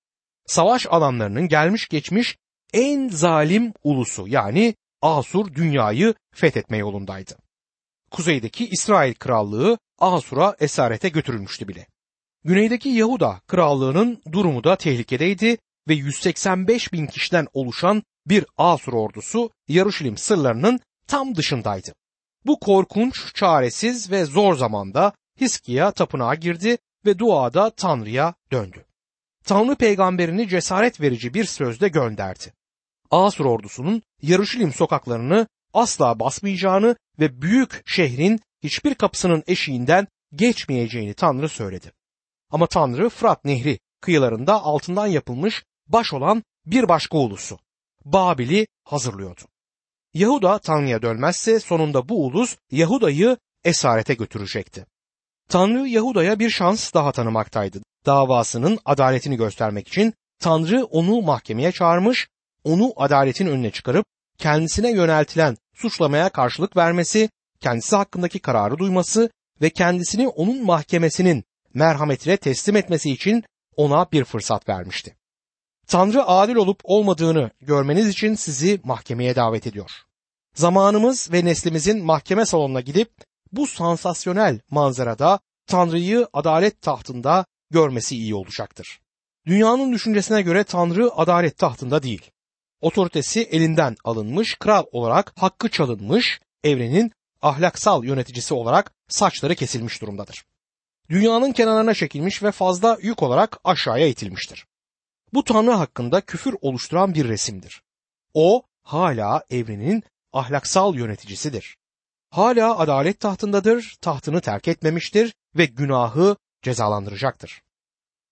Savaş 0.45 0.87
alanlarının 0.87 1.47
gelmiş 1.47 1.87
geçmiş 1.87 2.37
en 2.73 3.07
zalim 3.09 3.73
ulusu 3.83 4.27
yani 4.27 4.75
Asur 5.01 5.53
dünyayı 5.53 6.15
fethetme 6.35 6.77
yolundaydı. 6.77 7.37
Kuzeydeki 8.11 8.67
İsrail 8.67 9.13
krallığı 9.13 9.77
Asur'a 9.99 10.55
esarete 10.59 11.09
götürülmüştü 11.09 11.67
bile. 11.67 11.87
Güneydeki 12.43 12.89
Yahuda 12.89 13.41
krallığının 13.47 14.21
durumu 14.31 14.63
da 14.63 14.75
tehlikedeydi 14.75 15.57
ve 15.87 15.93
185 15.93 16.93
bin 16.93 17.07
kişiden 17.07 17.47
oluşan 17.53 18.03
bir 18.27 18.45
Asur 18.57 18.93
ordusu 18.93 19.49
Yaruşilim 19.67 20.17
sırlarının 20.17 20.79
tam 21.07 21.35
dışındaydı. 21.35 21.93
Bu 22.45 22.59
korkunç, 22.59 23.35
çaresiz 23.35 24.11
ve 24.11 24.25
zor 24.25 24.55
zamanda 24.55 25.13
Hiskiya 25.41 25.91
tapınağa 25.91 26.35
girdi 26.35 26.77
ve 27.05 27.19
duada 27.19 27.69
Tanrı'ya 27.69 28.33
döndü. 28.51 28.85
Tanrı 29.45 29.75
peygamberini 29.75 30.49
cesaret 30.49 31.01
verici 31.01 31.33
bir 31.33 31.45
sözle 31.45 31.87
gönderdi. 31.87 32.53
Asur 33.11 33.45
ordusunun 33.45 34.01
Yaruşilim 34.21 34.73
sokaklarını 34.73 35.47
asla 35.73 36.19
basmayacağını 36.19 36.95
ve 37.19 37.41
büyük 37.41 37.81
şehrin 37.85 38.39
hiçbir 38.63 38.95
kapısının 38.95 39.43
eşiğinden 39.47 40.07
geçmeyeceğini 40.35 41.13
Tanrı 41.13 41.49
söyledi. 41.49 41.91
Ama 42.51 42.67
Tanrı 42.67 43.09
Fırat 43.09 43.45
Nehri 43.45 43.79
kıyılarında 44.01 44.63
altından 44.63 45.07
yapılmış 45.07 45.63
baş 45.87 46.13
olan 46.13 46.43
bir 46.65 46.89
başka 46.89 47.17
ulusu 47.17 47.59
Babil'i 48.05 48.67
hazırlıyordu. 48.83 49.41
Yahuda 50.13 50.59
Tanrı'ya 50.59 51.01
dönmezse 51.01 51.59
sonunda 51.59 52.09
bu 52.09 52.25
ulus 52.25 52.57
Yahuda'yı 52.71 53.37
esarete 53.63 54.13
götürecekti. 54.13 54.85
Tanrı 55.49 55.87
Yahuda'ya 55.87 56.39
bir 56.39 56.49
şans 56.49 56.93
daha 56.93 57.11
tanımaktaydı. 57.11 57.81
Davasının 58.05 58.79
adaletini 58.85 59.37
göstermek 59.37 59.87
için 59.87 60.13
Tanrı 60.39 60.83
onu 60.83 61.21
mahkemeye 61.21 61.71
çağırmış, 61.71 62.27
onu 62.63 62.93
adaletin 62.95 63.47
önüne 63.47 63.71
çıkarıp 63.71 64.05
kendisine 64.37 64.91
yöneltilen 64.91 65.57
suçlamaya 65.73 66.29
karşılık 66.29 66.77
vermesi, 66.77 67.29
kendisi 67.59 67.95
hakkındaki 67.95 68.39
kararı 68.39 68.77
duyması 68.77 69.29
ve 69.61 69.69
kendisini 69.69 70.27
onun 70.27 70.65
mahkemesinin 70.65 71.43
merhametine 71.73 72.37
teslim 72.37 72.75
etmesi 72.75 73.11
için 73.11 73.43
ona 73.75 74.11
bir 74.11 74.23
fırsat 74.23 74.69
vermişti. 74.69 75.15
Tanrı 75.87 76.27
adil 76.27 76.55
olup 76.55 76.79
olmadığını 76.83 77.51
görmeniz 77.61 78.07
için 78.07 78.35
sizi 78.35 78.79
mahkemeye 78.83 79.35
davet 79.35 79.67
ediyor. 79.67 79.91
Zamanımız 80.55 81.31
ve 81.31 81.45
neslimizin 81.45 82.05
mahkeme 82.05 82.45
salonuna 82.45 82.81
gidip 82.81 83.11
bu 83.51 83.67
sansasyonel 83.67 84.59
manzarada 84.71 85.39
Tanrı'yı 85.67 86.27
adalet 86.33 86.81
tahtında 86.81 87.45
görmesi 87.71 88.15
iyi 88.15 88.35
olacaktır. 88.35 88.99
Dünyanın 89.47 89.93
düşüncesine 89.93 90.41
göre 90.41 90.63
Tanrı 90.63 91.11
adalet 91.15 91.57
tahtında 91.57 92.03
değil. 92.03 92.31
Otoritesi 92.81 93.41
elinden 93.41 93.95
alınmış, 94.03 94.55
kral 94.55 94.83
olarak 94.91 95.33
hakkı 95.35 95.69
çalınmış, 95.69 96.39
evrenin 96.63 97.11
ahlaksal 97.41 98.03
yöneticisi 98.03 98.53
olarak 98.53 98.91
saçları 99.07 99.55
kesilmiş 99.55 100.01
durumdadır. 100.01 100.45
Dünyanın 101.09 101.51
kenarına 101.51 101.93
çekilmiş 101.93 102.43
ve 102.43 102.51
fazla 102.51 102.97
yük 103.01 103.23
olarak 103.23 103.57
aşağıya 103.63 104.07
itilmiştir. 104.07 104.65
Bu 105.35 105.43
Tanrı 105.43 105.71
hakkında 105.71 106.21
küfür 106.21 106.55
oluşturan 106.61 107.13
bir 107.13 107.27
resimdir. 107.27 107.81
O 108.33 108.63
hala 108.83 109.43
evrenin 109.49 110.03
ahlaksal 110.33 110.95
yöneticisidir. 110.95 111.77
Hala 112.29 112.79
adalet 112.79 113.19
tahtındadır, 113.19 113.97
tahtını 114.01 114.41
terk 114.41 114.67
etmemiştir 114.67 115.33
ve 115.55 115.65
günahı 115.65 116.35
cezalandıracaktır. 116.61 117.61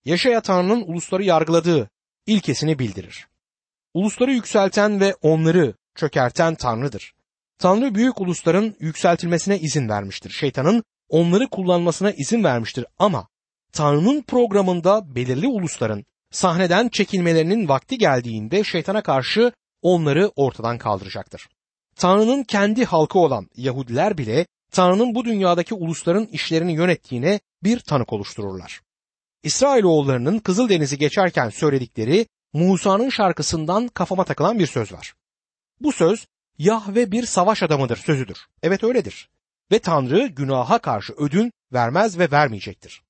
Yaşaya 0.06 0.42
Tanrı'nın 0.42 0.82
ulusları 0.82 1.24
yargıladığı 1.24 1.90
ilkesini 2.26 2.80
bildirir. 2.80 3.28
Ulusları 3.94 4.32
yükselten 4.32 5.00
ve 5.00 5.16
onları 5.22 5.74
çökerten 5.96 6.56
Tanrı'dır. 6.56 7.14
Tanrı 7.58 7.96
büyük 7.96 8.22
ulusların 8.22 8.76
yükseltilmesine 8.80 9.60
izin 9.60 9.90
vermiştir. 9.90 10.30
Şeytanın 10.30 10.84
onları 11.10 11.50
kullanmasına 11.50 12.12
izin 12.12 12.44
vermiştir 12.44 12.86
ama 13.00 13.28
Tanrı'nın 13.74 14.22
programında 14.22 15.16
belirli 15.16 15.48
ulusların 15.48 16.06
sahneden 16.34 16.90
çekilmelerinin 16.90 17.68
vakti 17.68 17.98
geldiğinde 17.98 18.64
şeytana 18.64 19.04
karşı 19.04 19.52
onları 19.82 20.32
ortadan 20.36 20.78
kaldıracaktır. 20.78 21.48
Tanrı'nın 21.96 22.44
kendi 22.44 22.86
halkı 22.86 23.20
olan 23.20 23.50
Yahudiler 23.56 24.18
bile 24.18 24.46
Tanrı'nın 24.72 25.16
bu 25.16 25.26
dünyadaki 25.26 25.74
ulusların 25.74 26.26
işlerini 26.26 26.74
yönettiğine 26.74 27.40
bir 27.64 27.80
tanık 27.80 28.14
oluştururlar. 28.14 28.82
İsrailoğullarının 29.44 30.40
Kızıldeniz'i 30.40 30.98
geçerken 30.98 31.50
söyledikleri 31.50 32.26
Musa'nın 32.54 33.10
şarkısından 33.10 33.88
kafama 33.88 34.24
takılan 34.24 34.60
bir 34.60 34.68
söz 34.68 34.94
var. 34.94 35.14
Bu 35.82 35.92
söz 35.92 36.28
Yahve 36.58 37.12
bir 37.12 37.26
savaş 37.26 37.64
adamıdır 37.64 37.98
sözüdür. 37.98 38.38
Evet 38.64 38.84
öyledir. 38.84 39.30
Ve 39.72 39.80
Tanrı 39.80 40.28
günaha 40.28 40.80
karşı 40.80 41.14
ödün 41.14 41.52
vermez 41.74 42.20
ve 42.20 42.32
vermeyecektir. 42.32 43.02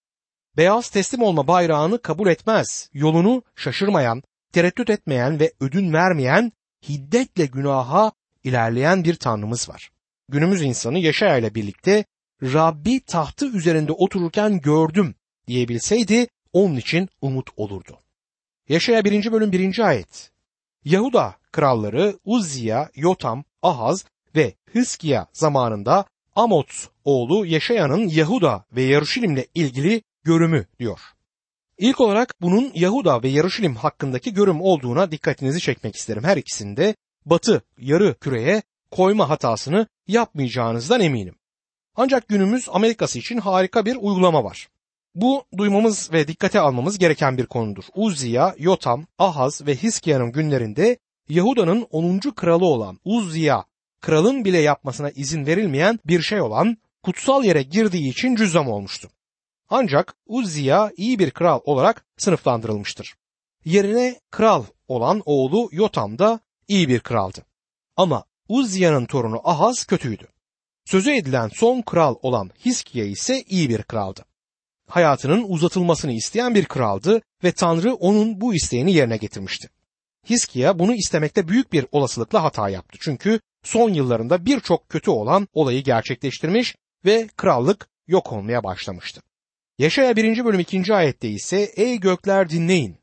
Beyaz 0.57 0.89
teslim 0.89 1.21
olma 1.21 1.47
bayrağını 1.47 2.01
kabul 2.01 2.27
etmez. 2.27 2.89
Yolunu 2.93 3.43
şaşırmayan, 3.55 4.23
tereddüt 4.51 4.89
etmeyen 4.89 5.39
ve 5.39 5.53
ödün 5.59 5.93
vermeyen, 5.93 6.51
hiddetle 6.89 7.45
günaha 7.45 8.11
ilerleyen 8.43 9.03
bir 9.03 9.15
Tanrımız 9.15 9.69
var. 9.69 9.91
Günümüz 10.29 10.61
insanı 10.61 10.99
Yaşaya 10.99 11.37
ile 11.37 11.55
birlikte 11.55 12.05
Rabbi 12.43 12.99
tahtı 12.99 13.45
üzerinde 13.45 13.91
otururken 13.91 14.61
gördüm 14.61 15.15
diyebilseydi 15.47 16.27
onun 16.53 16.75
için 16.75 17.09
umut 17.21 17.49
olurdu. 17.57 17.99
Yaşaya 18.69 19.05
1. 19.05 19.31
bölüm 19.31 19.51
1. 19.51 19.79
ayet. 19.79 20.31
Yahuda 20.85 21.35
kralları 21.51 22.19
Uzziya, 22.25 22.89
Yotam, 22.95 23.43
Ahaz 23.61 24.05
ve 24.35 24.53
Hıskiya 24.73 25.27
zamanında 25.33 26.05
Amot 26.35 26.89
oğlu 27.03 27.45
Yaşaya'nın 27.45 28.07
Yahuda 28.07 28.65
ve 28.71 28.81
Yaruşilim'le 28.81 29.45
ilgili 29.55 30.01
görümü 30.23 30.65
diyor. 30.79 30.99
İlk 31.77 32.01
olarak 32.01 32.33
bunun 32.41 32.71
Yahuda 32.75 33.23
ve 33.23 33.27
Yaruşilim 33.29 33.75
hakkındaki 33.75 34.33
görüm 34.33 34.61
olduğuna 34.61 35.11
dikkatinizi 35.11 35.59
çekmek 35.59 35.95
isterim. 35.95 36.23
Her 36.23 36.37
ikisinde 36.37 36.95
batı 37.25 37.61
yarı 37.77 38.15
küreye 38.19 38.61
koyma 38.91 39.29
hatasını 39.29 39.87
yapmayacağınızdan 40.07 41.01
eminim. 41.01 41.35
Ancak 41.95 42.27
günümüz 42.27 42.67
Amerikası 42.71 43.19
için 43.19 43.37
harika 43.37 43.85
bir 43.85 43.95
uygulama 43.95 44.43
var. 44.43 44.67
Bu 45.15 45.45
duymamız 45.57 46.13
ve 46.13 46.27
dikkate 46.27 46.59
almamız 46.59 46.97
gereken 46.97 47.37
bir 47.37 47.45
konudur. 47.45 47.83
Uzziya, 47.95 48.55
Yotam, 48.57 49.05
Ahaz 49.19 49.67
ve 49.67 49.75
Hiskia'nın 49.75 50.31
günlerinde 50.31 50.97
Yahuda'nın 51.29 51.87
10. 51.91 52.19
kralı 52.19 52.65
olan 52.65 52.99
Uzziya, 53.05 53.65
kralın 54.01 54.45
bile 54.45 54.57
yapmasına 54.57 55.09
izin 55.09 55.45
verilmeyen 55.45 55.99
bir 56.05 56.21
şey 56.21 56.41
olan 56.41 56.77
kutsal 57.03 57.43
yere 57.43 57.63
girdiği 57.63 58.09
için 58.11 58.35
cüzzam 58.35 58.67
olmuştu. 58.67 59.09
Ancak 59.69 60.15
Uzziya 60.25 60.91
iyi 60.97 61.19
bir 61.19 61.31
kral 61.31 61.59
olarak 61.63 62.05
sınıflandırılmıştır. 62.17 63.15
Yerine 63.65 64.19
kral 64.31 64.63
olan 64.87 65.21
oğlu 65.25 65.69
Yotam 65.71 66.19
da 66.19 66.39
iyi 66.67 66.89
bir 66.89 66.99
kraldı. 66.99 67.45
Ama 67.97 68.23
Uzziya'nın 68.49 69.05
torunu 69.05 69.41
Ahaz 69.43 69.85
kötüydü. 69.85 70.27
Sözü 70.85 71.11
edilen 71.11 71.49
son 71.53 71.81
kral 71.81 72.15
olan 72.21 72.51
Hiskiya 72.65 73.05
ise 73.05 73.43
iyi 73.43 73.69
bir 73.69 73.83
kraldı. 73.83 74.25
Hayatının 74.87 75.45
uzatılmasını 75.47 76.11
isteyen 76.11 76.55
bir 76.55 76.65
kraldı 76.65 77.21
ve 77.43 77.51
Tanrı 77.51 77.93
onun 77.93 78.41
bu 78.41 78.53
isteğini 78.53 78.93
yerine 78.93 79.17
getirmişti. 79.17 79.69
Hiskiya 80.29 80.79
bunu 80.79 80.93
istemekte 80.93 81.47
büyük 81.47 81.73
bir 81.73 81.85
olasılıkla 81.91 82.43
hata 82.43 82.69
yaptı. 82.69 82.97
Çünkü 83.01 83.39
son 83.63 83.93
yıllarında 83.93 84.45
birçok 84.45 84.89
kötü 84.89 85.11
olan 85.11 85.47
olayı 85.53 85.83
gerçekleştirmiş 85.83 86.75
ve 87.05 87.27
krallık 87.37 87.87
yok 88.07 88.33
olmaya 88.33 88.63
başlamıştı. 88.63 89.21
Yaşaya 89.77 90.15
1. 90.15 90.45
bölüm 90.45 90.59
2. 90.59 90.93
ayette 90.93 91.29
ise 91.29 91.71
ey 91.75 91.99
gökler 91.99 92.49
dinleyin, 92.49 92.97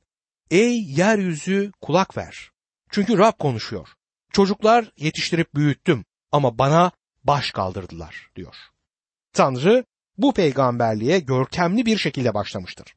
ey 0.50 0.82
yeryüzü 0.82 1.72
kulak 1.80 2.16
ver. 2.16 2.50
Çünkü 2.90 3.18
Rab 3.18 3.38
konuşuyor. 3.38 3.88
Çocuklar 4.32 4.92
yetiştirip 4.96 5.54
büyüttüm 5.54 6.04
ama 6.32 6.58
bana 6.58 6.92
baş 7.24 7.50
kaldırdılar 7.50 8.30
diyor. 8.36 8.54
Tanrı 9.32 9.84
bu 10.18 10.34
peygamberliğe 10.34 11.18
görkemli 11.18 11.86
bir 11.86 11.98
şekilde 11.98 12.34
başlamıştır. 12.34 12.94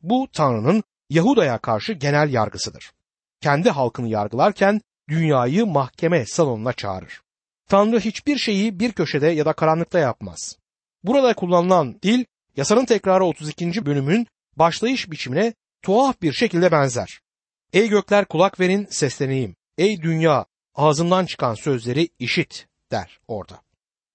Bu 0.00 0.28
Tanrı'nın 0.32 0.82
Yahuda'ya 1.10 1.58
karşı 1.58 1.92
genel 1.92 2.32
yargısıdır. 2.32 2.92
Kendi 3.40 3.70
halkını 3.70 4.08
yargılarken 4.08 4.80
dünyayı 5.08 5.66
mahkeme 5.66 6.26
salonuna 6.26 6.72
çağırır. 6.72 7.22
Tanrı 7.68 8.00
hiçbir 8.00 8.38
şeyi 8.38 8.80
bir 8.80 8.92
köşede 8.92 9.26
ya 9.26 9.44
da 9.44 9.52
karanlıkta 9.52 9.98
yapmaz. 9.98 10.56
Burada 11.02 11.34
kullanılan 11.34 11.98
dil 12.02 12.24
yasanın 12.56 12.84
tekrarı 12.84 13.24
32. 13.24 13.86
bölümün 13.86 14.26
başlayış 14.56 15.10
biçimine 15.10 15.54
tuhaf 15.82 16.22
bir 16.22 16.32
şekilde 16.32 16.72
benzer. 16.72 17.20
Ey 17.72 17.88
gökler 17.88 18.24
kulak 18.24 18.60
verin 18.60 18.86
sesleneyim. 18.90 19.56
Ey 19.78 20.02
dünya 20.02 20.46
ağzımdan 20.74 21.26
çıkan 21.26 21.54
sözleri 21.54 22.08
işit 22.18 22.66
der 22.90 23.20
orada. 23.28 23.60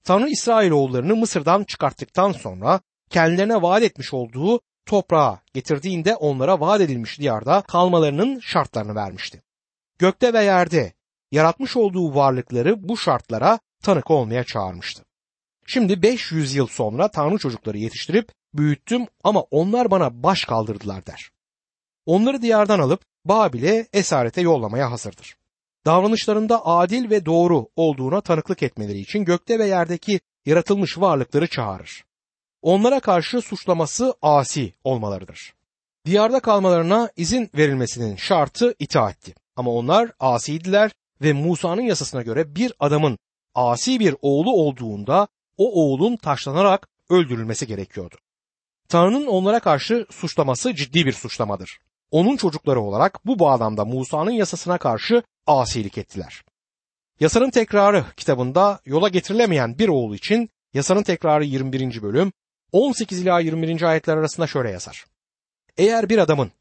Tanrı 0.04 0.30
İsrailoğullarını 0.30 1.16
Mısır'dan 1.16 1.64
çıkarttıktan 1.64 2.32
sonra 2.32 2.80
kendilerine 3.10 3.62
vaat 3.62 3.84
etmiş 3.84 4.14
olduğu 4.14 4.60
toprağa 4.86 5.42
getirdiğinde 5.54 6.16
onlara 6.16 6.60
vaat 6.60 6.82
edilmiş 6.82 7.20
diyarda 7.20 7.62
kalmalarının 7.62 8.40
şartlarını 8.40 8.96
vermişti. 8.96 9.44
Gökte 10.00 10.34
ve 10.34 10.44
yerde 10.44 10.94
yaratmış 11.32 11.78
olduğu 11.78 12.16
varlıkları 12.16 12.90
bu 12.90 12.98
şartlara 12.98 13.60
tanık 13.84 14.12
olmaya 14.12 14.44
çağırmıştı. 14.44 15.06
Şimdi 15.66 16.02
500 16.02 16.56
yıl 16.56 16.68
sonra 16.68 17.08
Tanrı 17.08 17.38
çocukları 17.38 17.78
yetiştirip 17.78 18.32
büyüttüm 18.54 19.08
ama 19.24 19.42
onlar 19.42 19.92
bana 19.92 20.24
baş 20.24 20.46
kaldırdılar 20.46 21.06
der. 21.06 21.30
Onları 22.06 22.42
diyardan 22.42 22.80
alıp 22.80 23.02
Babil'e 23.26 23.88
esarete 23.94 24.42
yollamaya 24.42 24.92
hazırdır 24.92 25.36
davranışlarında 25.86 26.66
adil 26.66 27.10
ve 27.10 27.26
doğru 27.26 27.68
olduğuna 27.76 28.22
tanıklık 28.22 28.64
etmeleri 28.64 29.00
için 29.00 29.26
gökte 29.26 29.60
ve 29.60 29.66
yerdeki 29.66 30.20
yaratılmış 30.46 30.98
varlıkları 30.98 31.48
çağırır. 31.48 32.04
Onlara 32.62 33.00
karşı 33.00 33.42
suçlaması 33.42 34.14
asi 34.22 34.74
olmalarıdır. 34.84 35.54
Diyarda 36.06 36.40
kalmalarına 36.40 37.10
izin 37.16 37.50
verilmesinin 37.58 38.16
şartı 38.16 38.76
itaatti. 38.80 39.36
Ama 39.56 39.72
onlar 39.72 40.12
asiydiler 40.20 40.92
ve 41.22 41.34
Musa'nın 41.34 41.82
yasasına 41.82 42.22
göre 42.22 42.56
bir 42.56 42.74
adamın 42.80 43.18
asi 43.56 44.00
bir 44.00 44.16
oğlu 44.22 44.54
olduğunda 44.54 45.28
o 45.58 45.84
oğlun 45.84 46.16
taşlanarak 46.16 46.88
öldürülmesi 47.10 47.68
gerekiyordu. 47.68 48.16
Tanrı'nın 48.90 49.26
onlara 49.26 49.60
karşı 49.60 50.06
suçlaması 50.12 50.76
ciddi 50.76 51.06
bir 51.06 51.14
suçlamadır. 51.14 51.80
Onun 52.12 52.38
çocukları 52.38 52.82
olarak 52.82 53.26
bu 53.26 53.40
bağlamda 53.40 53.86
Musa'nın 53.86 54.32
yasasına 54.32 54.78
karşı 54.78 55.24
asilik 55.48 55.98
ettiler. 55.98 56.44
Yasanın 57.20 57.50
tekrarı 57.50 58.06
kitabında 58.18 58.80
yola 58.86 59.10
getirilemeyen 59.10 59.80
bir 59.80 59.90
oğul 59.90 60.16
için 60.16 60.50
yasanın 60.74 61.04
tekrarı 61.04 61.46
21. 61.46 62.02
bölüm 62.02 62.32
18 62.72 63.20
ila 63.20 63.40
21. 63.40 63.82
ayetler 63.82 64.18
arasında 64.18 64.48
şöyle 64.48 64.72
yazar. 64.72 65.06
Eğer 65.78 66.10
bir 66.10 66.18
adamın 66.18 66.52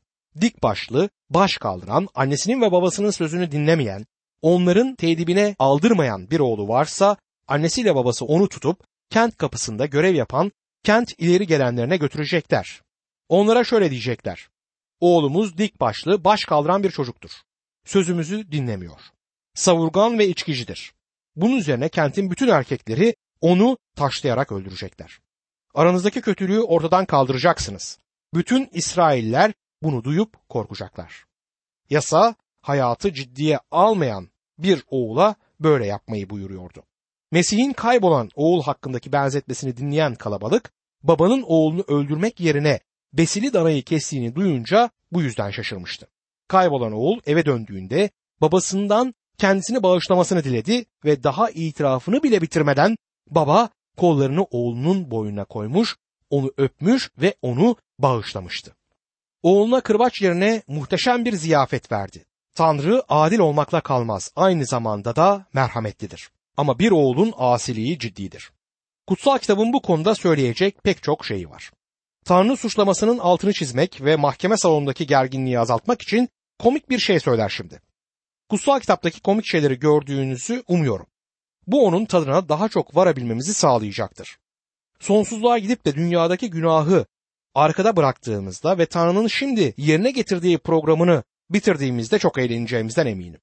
dik 0.40 0.62
başlı, 0.62 1.10
baş 1.30 1.58
kaldıran, 1.58 2.08
annesinin 2.14 2.62
ve 2.62 2.72
babasının 2.72 3.10
sözünü 3.10 3.52
dinlemeyen, 3.52 4.06
onların 4.42 4.94
tedibine 4.94 5.56
aldırmayan 5.58 6.30
bir 6.30 6.40
oğlu 6.40 6.68
varsa, 6.68 7.16
annesiyle 7.48 7.94
babası 7.94 8.24
onu 8.24 8.48
tutup 8.48 8.84
kent 9.10 9.36
kapısında 9.36 9.86
görev 9.86 10.14
yapan 10.14 10.52
kent 10.82 11.14
ileri 11.18 11.46
gelenlerine 11.46 11.96
götürecekler. 11.96 12.82
Onlara 13.28 13.64
şöyle 13.64 13.90
diyecekler. 13.90 14.48
Oğlumuz 15.00 15.58
dik 15.58 15.80
başlı, 15.80 16.24
baş 16.24 16.44
kaldıran 16.44 16.82
bir 16.82 16.90
çocuktur. 16.90 17.30
Sözümüzü 17.84 18.52
dinlemiyor. 18.52 19.00
Savurgan 19.54 20.18
ve 20.18 20.28
içkicidir. 20.28 20.94
Bunun 21.36 21.56
üzerine 21.56 21.88
kentin 21.88 22.30
bütün 22.30 22.48
erkekleri 22.48 23.16
onu 23.40 23.78
taşlayarak 23.96 24.52
öldürecekler. 24.52 25.18
Aranızdaki 25.74 26.20
kötülüğü 26.20 26.60
ortadan 26.60 27.04
kaldıracaksınız. 27.04 27.98
Bütün 28.34 28.70
İsrailler 28.72 29.52
bunu 29.82 30.04
duyup 30.04 30.48
korkacaklar. 30.48 31.24
Yasa 31.90 32.34
hayatı 32.60 33.12
ciddiye 33.12 33.58
almayan 33.70 34.28
bir 34.58 34.84
oğula 34.90 35.34
böyle 35.60 35.86
yapmayı 35.86 36.30
buyuruyordu. 36.30 36.82
Mesih'in 37.34 37.72
kaybolan 37.72 38.30
oğul 38.34 38.62
hakkındaki 38.62 39.12
benzetmesini 39.12 39.76
dinleyen 39.76 40.14
kalabalık 40.14 40.72
babanın 41.02 41.42
oğlunu 41.46 41.84
öldürmek 41.88 42.40
yerine 42.40 42.80
besili 43.12 43.52
danayı 43.52 43.82
kestiğini 43.82 44.34
duyunca 44.34 44.90
bu 45.12 45.22
yüzden 45.22 45.50
şaşırmıştı. 45.50 46.06
Kaybolan 46.48 46.92
oğul 46.92 47.20
eve 47.26 47.46
döndüğünde 47.46 48.10
babasından 48.40 49.14
kendisini 49.38 49.82
bağışlamasını 49.82 50.44
diledi 50.44 50.84
ve 51.04 51.22
daha 51.22 51.50
itirafını 51.50 52.22
bile 52.22 52.40
bitirmeden 52.40 52.96
baba 53.30 53.68
kollarını 53.96 54.44
oğlunun 54.50 55.10
boynuna 55.10 55.44
koymuş, 55.44 55.96
onu 56.30 56.52
öpmüş 56.56 57.10
ve 57.18 57.34
onu 57.42 57.76
bağışlamıştı. 57.98 58.76
Oğluna 59.42 59.80
kırbaç 59.80 60.22
yerine 60.22 60.62
muhteşem 60.66 61.24
bir 61.24 61.32
ziyafet 61.32 61.92
verdi. 61.92 62.24
Tanrı 62.54 63.02
adil 63.08 63.38
olmakla 63.38 63.80
kalmaz, 63.80 64.32
aynı 64.36 64.66
zamanda 64.66 65.16
da 65.16 65.46
merhametlidir. 65.52 66.33
Ama 66.56 66.78
bir 66.78 66.90
oğulun 66.90 67.34
asiliği 67.36 67.98
ciddidir. 67.98 68.52
Kutsal 69.06 69.38
kitabın 69.38 69.72
bu 69.72 69.82
konuda 69.82 70.14
söyleyecek 70.14 70.84
pek 70.84 71.02
çok 71.02 71.24
şeyi 71.24 71.50
var. 71.50 71.70
Tanrı 72.24 72.56
suçlamasının 72.56 73.18
altını 73.18 73.52
çizmek 73.52 74.00
ve 74.00 74.16
mahkeme 74.16 74.56
salonundaki 74.56 75.06
gerginliği 75.06 75.58
azaltmak 75.58 76.02
için 76.02 76.28
komik 76.58 76.90
bir 76.90 76.98
şey 76.98 77.20
söyler 77.20 77.48
şimdi. 77.48 77.80
Kutsal 78.48 78.80
kitaptaki 78.80 79.20
komik 79.20 79.46
şeyleri 79.46 79.78
gördüğünüzü 79.78 80.62
umuyorum. 80.68 81.06
Bu 81.66 81.86
onun 81.86 82.04
tadına 82.04 82.48
daha 82.48 82.68
çok 82.68 82.96
varabilmemizi 82.96 83.54
sağlayacaktır. 83.54 84.38
Sonsuzluğa 85.00 85.58
gidip 85.58 85.84
de 85.84 85.94
dünyadaki 85.94 86.50
günahı 86.50 87.06
arkada 87.54 87.96
bıraktığımızda 87.96 88.78
ve 88.78 88.86
Tanrı'nın 88.86 89.26
şimdi 89.26 89.74
yerine 89.76 90.10
getirdiği 90.10 90.58
programını 90.58 91.22
bitirdiğimizde 91.50 92.18
çok 92.18 92.38
eğleneceğimizden 92.38 93.06
eminim. 93.06 93.40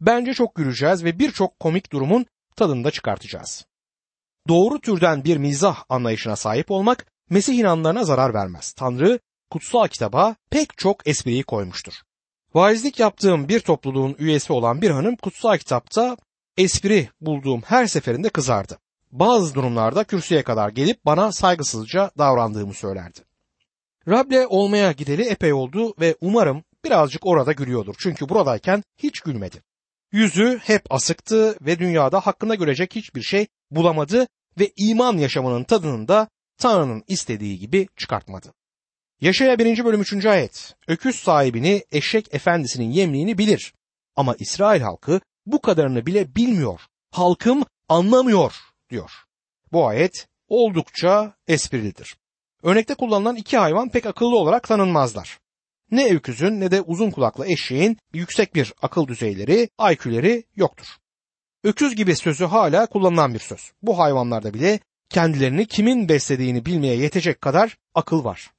Bence 0.00 0.34
çok 0.34 0.54
güleceğiz 0.54 1.04
ve 1.04 1.18
birçok 1.18 1.60
komik 1.60 1.92
durumun 1.92 2.26
tadını 2.60 2.84
da 2.84 2.90
çıkartacağız. 2.90 3.64
Doğru 4.48 4.80
türden 4.80 5.24
bir 5.24 5.36
mizah 5.36 5.84
anlayışına 5.88 6.36
sahip 6.36 6.70
olmak 6.70 7.06
Mesih 7.30 7.58
inanlarına 7.58 8.04
zarar 8.04 8.34
vermez. 8.34 8.72
Tanrı 8.72 9.18
kutsal 9.50 9.88
kitaba 9.88 10.36
pek 10.50 10.78
çok 10.78 11.06
espriyi 11.06 11.42
koymuştur. 11.42 11.92
Vaizlik 12.54 13.00
yaptığım 13.00 13.48
bir 13.48 13.60
topluluğun 13.60 14.16
üyesi 14.18 14.52
olan 14.52 14.82
bir 14.82 14.90
hanım 14.90 15.16
kutsal 15.16 15.58
kitapta 15.58 16.16
espri 16.56 17.08
bulduğum 17.20 17.62
her 17.62 17.86
seferinde 17.86 18.28
kızardı. 18.28 18.78
Bazı 19.12 19.54
durumlarda 19.54 20.04
kürsüye 20.04 20.42
kadar 20.42 20.68
gelip 20.68 21.04
bana 21.06 21.32
saygısızca 21.32 22.10
davrandığımı 22.18 22.74
söylerdi. 22.74 23.20
Rab'le 24.08 24.46
olmaya 24.48 24.92
gideli 24.92 25.22
epey 25.22 25.52
oldu 25.52 25.94
ve 26.00 26.16
umarım 26.20 26.64
birazcık 26.84 27.26
orada 27.26 27.52
gülüyordur. 27.52 27.94
Çünkü 27.98 28.28
buradayken 28.28 28.82
hiç 28.98 29.20
gülmedi. 29.20 29.62
Yüzü 30.12 30.60
hep 30.62 30.82
asıktı 30.90 31.56
ve 31.60 31.78
dünyada 31.78 32.20
hakkında 32.20 32.54
görecek 32.54 32.96
hiçbir 32.96 33.22
şey 33.22 33.46
bulamadı 33.70 34.26
ve 34.58 34.72
iman 34.76 35.18
yaşamının 35.18 35.64
tadını 35.64 36.08
da 36.08 36.28
Tanrı'nın 36.58 37.04
istediği 37.08 37.58
gibi 37.58 37.88
çıkartmadı. 37.96 38.52
Yaşaya 39.20 39.58
1. 39.58 39.84
bölüm 39.84 40.00
3. 40.00 40.26
ayet. 40.26 40.74
Öküz 40.88 41.16
sahibini 41.16 41.84
eşek 41.92 42.34
efendisinin 42.34 42.90
yemliğini 42.90 43.38
bilir. 43.38 43.74
Ama 44.16 44.34
İsrail 44.38 44.80
halkı 44.80 45.20
bu 45.46 45.60
kadarını 45.60 46.06
bile 46.06 46.34
bilmiyor. 46.34 46.80
Halkım 47.10 47.64
anlamıyor 47.88 48.54
diyor. 48.90 49.10
Bu 49.72 49.86
ayet 49.86 50.28
oldukça 50.48 51.34
esprilidir. 51.48 52.16
Örnekte 52.62 52.94
kullanılan 52.94 53.36
iki 53.36 53.58
hayvan 53.58 53.88
pek 53.88 54.06
akıllı 54.06 54.36
olarak 54.36 54.68
tanınmazlar. 54.68 55.39
Ne 55.90 56.14
öküzün 56.14 56.60
ne 56.60 56.70
de 56.70 56.80
uzun 56.80 57.10
kulaklı 57.10 57.46
eşeğin 57.46 57.98
yüksek 58.12 58.54
bir 58.54 58.74
akıl 58.82 59.06
düzeyleri, 59.06 59.68
IQ'leri 59.92 60.44
yoktur. 60.56 60.86
Öküz 61.64 61.96
gibi 61.96 62.16
sözü 62.16 62.44
hala 62.44 62.86
kullanılan 62.86 63.34
bir 63.34 63.38
söz. 63.38 63.72
Bu 63.82 63.98
hayvanlarda 63.98 64.54
bile 64.54 64.80
kendilerini 65.08 65.66
kimin 65.66 66.08
beslediğini 66.08 66.66
bilmeye 66.66 66.96
yetecek 66.96 67.40
kadar 67.40 67.76
akıl 67.94 68.24
var. 68.24 68.50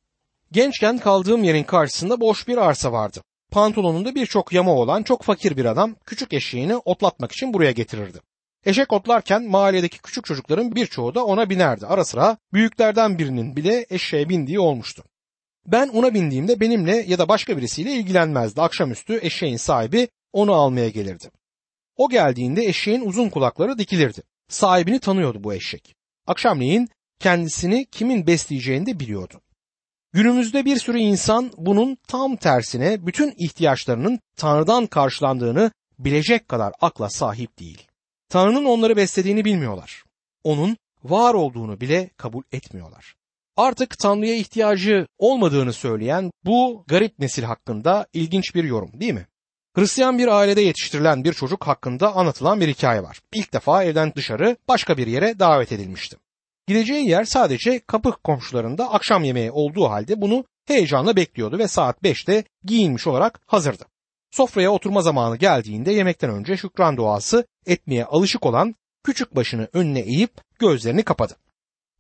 Gençken 0.52 0.98
kaldığım 0.98 1.44
yerin 1.44 1.64
karşısında 1.64 2.22
boş 2.22 2.48
bir 2.48 2.58
arsa 2.58 2.92
vardı. 2.92 3.22
Pantolonunda 3.52 4.16
birçok 4.16 4.54
yama 4.54 4.72
olan 4.72 5.04
çok 5.04 5.24
fakir 5.24 5.58
bir 5.58 5.66
adam 5.66 5.96
küçük 6.06 6.34
eşeğini 6.34 6.76
otlatmak 6.76 7.32
için 7.32 7.54
buraya 7.54 7.72
getirirdi. 7.72 8.20
Eşek 8.66 8.94
otlarken 8.94 9.44
mahalledeki 9.44 9.98
küçük 9.98 10.26
çocukların 10.26 10.76
birçoğu 10.76 11.16
da 11.16 11.26
ona 11.26 11.50
binerdi. 11.50 11.86
Ara 11.86 12.06
sıra 12.06 12.38
büyüklerden 12.54 13.20
birinin 13.20 13.56
bile 13.56 13.86
eşeğe 13.90 14.30
bindiği 14.30 14.60
olmuştu. 14.60 15.04
Ben 15.66 15.88
ona 15.88 16.14
bindiğimde 16.14 16.60
benimle 16.60 16.96
ya 17.08 17.20
da 17.20 17.28
başka 17.28 17.58
birisiyle 17.58 17.94
ilgilenmezdi. 17.94 18.62
Akşamüstü 18.62 19.20
eşeğin 19.22 19.58
sahibi 19.58 20.08
onu 20.34 20.54
almaya 20.54 20.90
gelirdi. 20.90 21.32
O 21.96 22.10
geldiğinde 22.10 22.66
eşeğin 22.66 23.02
uzun 23.02 23.30
kulakları 23.30 23.78
dikilirdi. 23.78 24.24
Sahibini 24.50 25.00
tanıyordu 25.00 25.44
bu 25.44 25.54
eşek. 25.54 25.96
Akşamleyin 26.28 26.90
kendisini 27.20 27.86
kimin 27.86 28.28
besleyeceğini 28.28 28.86
de 28.86 29.00
biliyordu. 29.00 29.42
Günümüzde 30.14 30.66
bir 30.66 30.78
sürü 30.78 31.00
insan 31.00 31.52
bunun 31.58 31.98
tam 32.08 32.36
tersine 32.36 33.08
bütün 33.08 33.34
ihtiyaçlarının 33.38 34.20
Tanrı'dan 34.36 34.88
karşılandığını 34.88 35.72
bilecek 36.00 36.48
kadar 36.48 36.74
akla 36.82 37.10
sahip 37.10 37.60
değil. 37.60 37.88
Tanrı'nın 38.30 38.66
onları 38.66 38.98
beslediğini 38.98 39.46
bilmiyorlar. 39.46 40.04
Onun 40.44 40.78
var 41.04 41.34
olduğunu 41.34 41.82
bile 41.82 42.10
kabul 42.18 42.44
etmiyorlar. 42.52 43.16
Artık 43.62 44.00
Tanrı'ya 44.00 44.36
ihtiyacı 44.36 45.08
olmadığını 45.18 45.74
söyleyen 45.74 46.32
bu 46.46 46.84
garip 46.88 47.20
nesil 47.20 47.44
hakkında 47.44 48.08
ilginç 48.14 48.56
bir 48.56 48.64
yorum 48.64 49.00
değil 49.00 49.14
mi? 49.14 49.28
Hristiyan 49.76 50.18
bir 50.18 50.28
ailede 50.28 50.62
yetiştirilen 50.62 51.24
bir 51.24 51.34
çocuk 51.34 51.68
hakkında 51.68 52.16
anlatılan 52.16 52.62
bir 52.62 52.68
hikaye 52.68 53.04
var. 53.04 53.20
İlk 53.34 53.54
defa 53.54 53.84
evden 53.84 54.14
dışarı 54.16 54.58
başka 54.68 54.98
bir 54.98 55.08
yere 55.08 55.40
davet 55.40 55.72
edilmişti. 55.72 56.18
Gideceği 56.68 57.10
yer 57.10 57.24
sadece 57.24 57.80
kapı 57.80 58.12
komşularında 58.12 58.94
akşam 58.94 59.24
yemeği 59.24 59.52
olduğu 59.52 59.90
halde 59.90 60.22
bunu 60.22 60.46
heyecanla 60.68 61.16
bekliyordu 61.16 61.58
ve 61.58 61.68
saat 61.68 62.04
5'te 62.04 62.44
giyinmiş 62.64 63.08
olarak 63.08 63.42
hazırdı. 63.46 63.86
Sofraya 64.32 64.72
oturma 64.72 65.02
zamanı 65.02 65.38
geldiğinde 65.38 65.92
yemekten 65.92 66.30
önce 66.30 66.58
şükran 66.58 66.98
duası 66.98 67.46
etmeye 67.66 68.06
alışık 68.06 68.46
olan 68.46 68.76
küçük 69.04 69.36
başını 69.36 69.68
önüne 69.74 70.00
eğip 70.00 70.32
gözlerini 70.60 71.04
kapadı. 71.04 71.36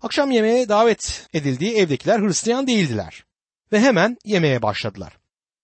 Akşam 0.03 0.31
yemeğe 0.31 0.69
davet 0.69 1.27
edildiği 1.33 1.75
evdekiler 1.75 2.19
Hristiyan 2.19 2.67
değildiler 2.67 3.25
ve 3.71 3.79
hemen 3.79 4.17
yemeğe 4.25 4.61
başladılar. 4.61 5.17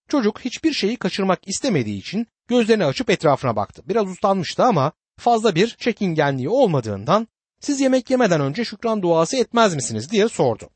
Çocuk 0.09 0.39
hiçbir 0.39 0.73
şeyi 0.73 0.97
kaçırmak 0.97 1.47
istemediği 1.47 1.99
için 1.99 2.27
gözlerini 2.47 2.85
açıp 2.85 3.09
etrafına 3.09 3.55
baktı. 3.55 3.83
Biraz 3.85 4.07
ustanmıştı 4.07 4.63
ama 4.63 4.91
fazla 5.19 5.55
bir 5.55 5.67
çekingenliği 5.67 6.49
olmadığından 6.49 7.27
siz 7.59 7.81
yemek 7.81 8.09
yemeden 8.09 8.41
önce 8.41 8.65
şükran 8.65 9.01
duası 9.01 9.37
etmez 9.37 9.75
misiniz 9.75 10.11
diye 10.11 10.29
sordu. 10.29 10.69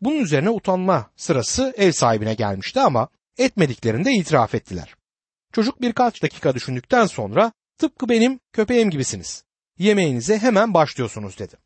Bunun 0.00 0.18
üzerine 0.18 0.50
utanma 0.50 1.10
sırası 1.16 1.74
ev 1.76 1.92
sahibine 1.92 2.34
gelmişti 2.34 2.80
ama 2.80 3.08
etmediklerini 3.38 4.04
de 4.04 4.12
itiraf 4.12 4.54
ettiler. 4.54 4.94
Çocuk 5.52 5.80
birkaç 5.80 6.22
dakika 6.22 6.54
düşündükten 6.54 7.06
sonra 7.06 7.52
tıpkı 7.78 8.08
benim 8.08 8.40
köpeğim 8.52 8.90
gibisiniz. 8.90 9.44
Yemeğinize 9.78 10.38
hemen 10.38 10.74
başlıyorsunuz 10.74 11.38
dedi. 11.38 11.65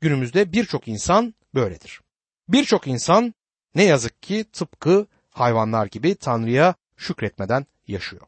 Günümüzde 0.00 0.52
birçok 0.52 0.88
insan 0.88 1.34
böyledir. 1.54 2.00
Birçok 2.48 2.86
insan 2.86 3.34
ne 3.74 3.82
yazık 3.84 4.22
ki 4.22 4.44
tıpkı 4.52 5.06
hayvanlar 5.30 5.86
gibi 5.86 6.14
Tanrı'ya 6.14 6.74
şükretmeden 6.96 7.66
yaşıyor. 7.86 8.22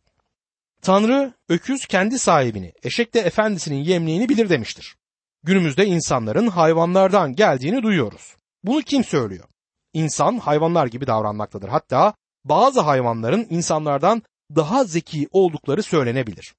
Tanrı 0.82 1.32
öküz 1.48 1.86
kendi 1.86 2.18
sahibini, 2.18 2.72
eşek 2.82 3.14
de 3.14 3.20
efendisinin 3.20 3.84
yemliğini 3.84 4.28
bilir 4.28 4.48
demiştir. 4.48 4.96
Günümüzde 5.42 5.86
insanların 5.86 6.48
hayvanlardan 6.48 7.34
geldiğini 7.34 7.82
duyuyoruz. 7.82 8.36
Bunu 8.64 8.82
kim 8.82 9.04
söylüyor? 9.04 9.44
İnsan 9.92 10.38
hayvanlar 10.38 10.86
gibi 10.86 11.06
davranmaktadır. 11.06 11.68
Hatta 11.68 12.14
bazı 12.44 12.80
hayvanların 12.80 13.46
insanlardan 13.50 14.22
daha 14.56 14.84
zeki 14.84 15.28
oldukları 15.32 15.82
söylenebilir. 15.82 16.54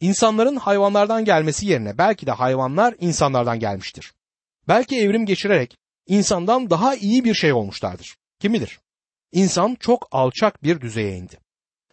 İnsanların 0.00 0.56
hayvanlardan 0.56 1.24
gelmesi 1.24 1.66
yerine 1.66 1.98
belki 1.98 2.26
de 2.26 2.32
hayvanlar 2.32 2.94
insanlardan 3.00 3.60
gelmiştir. 3.60 4.12
Belki 4.68 4.96
evrim 4.96 5.26
geçirerek 5.26 5.76
insandan 6.06 6.70
daha 6.70 6.94
iyi 6.94 7.24
bir 7.24 7.34
şey 7.34 7.52
olmuşlardır. 7.52 8.16
Kim 8.40 8.52
bilir? 8.52 8.80
İnsan 9.32 9.76
çok 9.80 10.08
alçak 10.10 10.62
bir 10.62 10.80
düzeye 10.80 11.16
indi. 11.16 11.38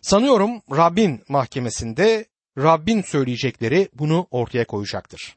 Sanıyorum 0.02 0.62
Rabbin 0.72 1.24
mahkemesinde 1.30 2.26
Rabbin 2.58 3.02
söyleyecekleri 3.02 3.90
bunu 3.94 4.28
ortaya 4.32 4.66
koyacaktır. 4.66 5.36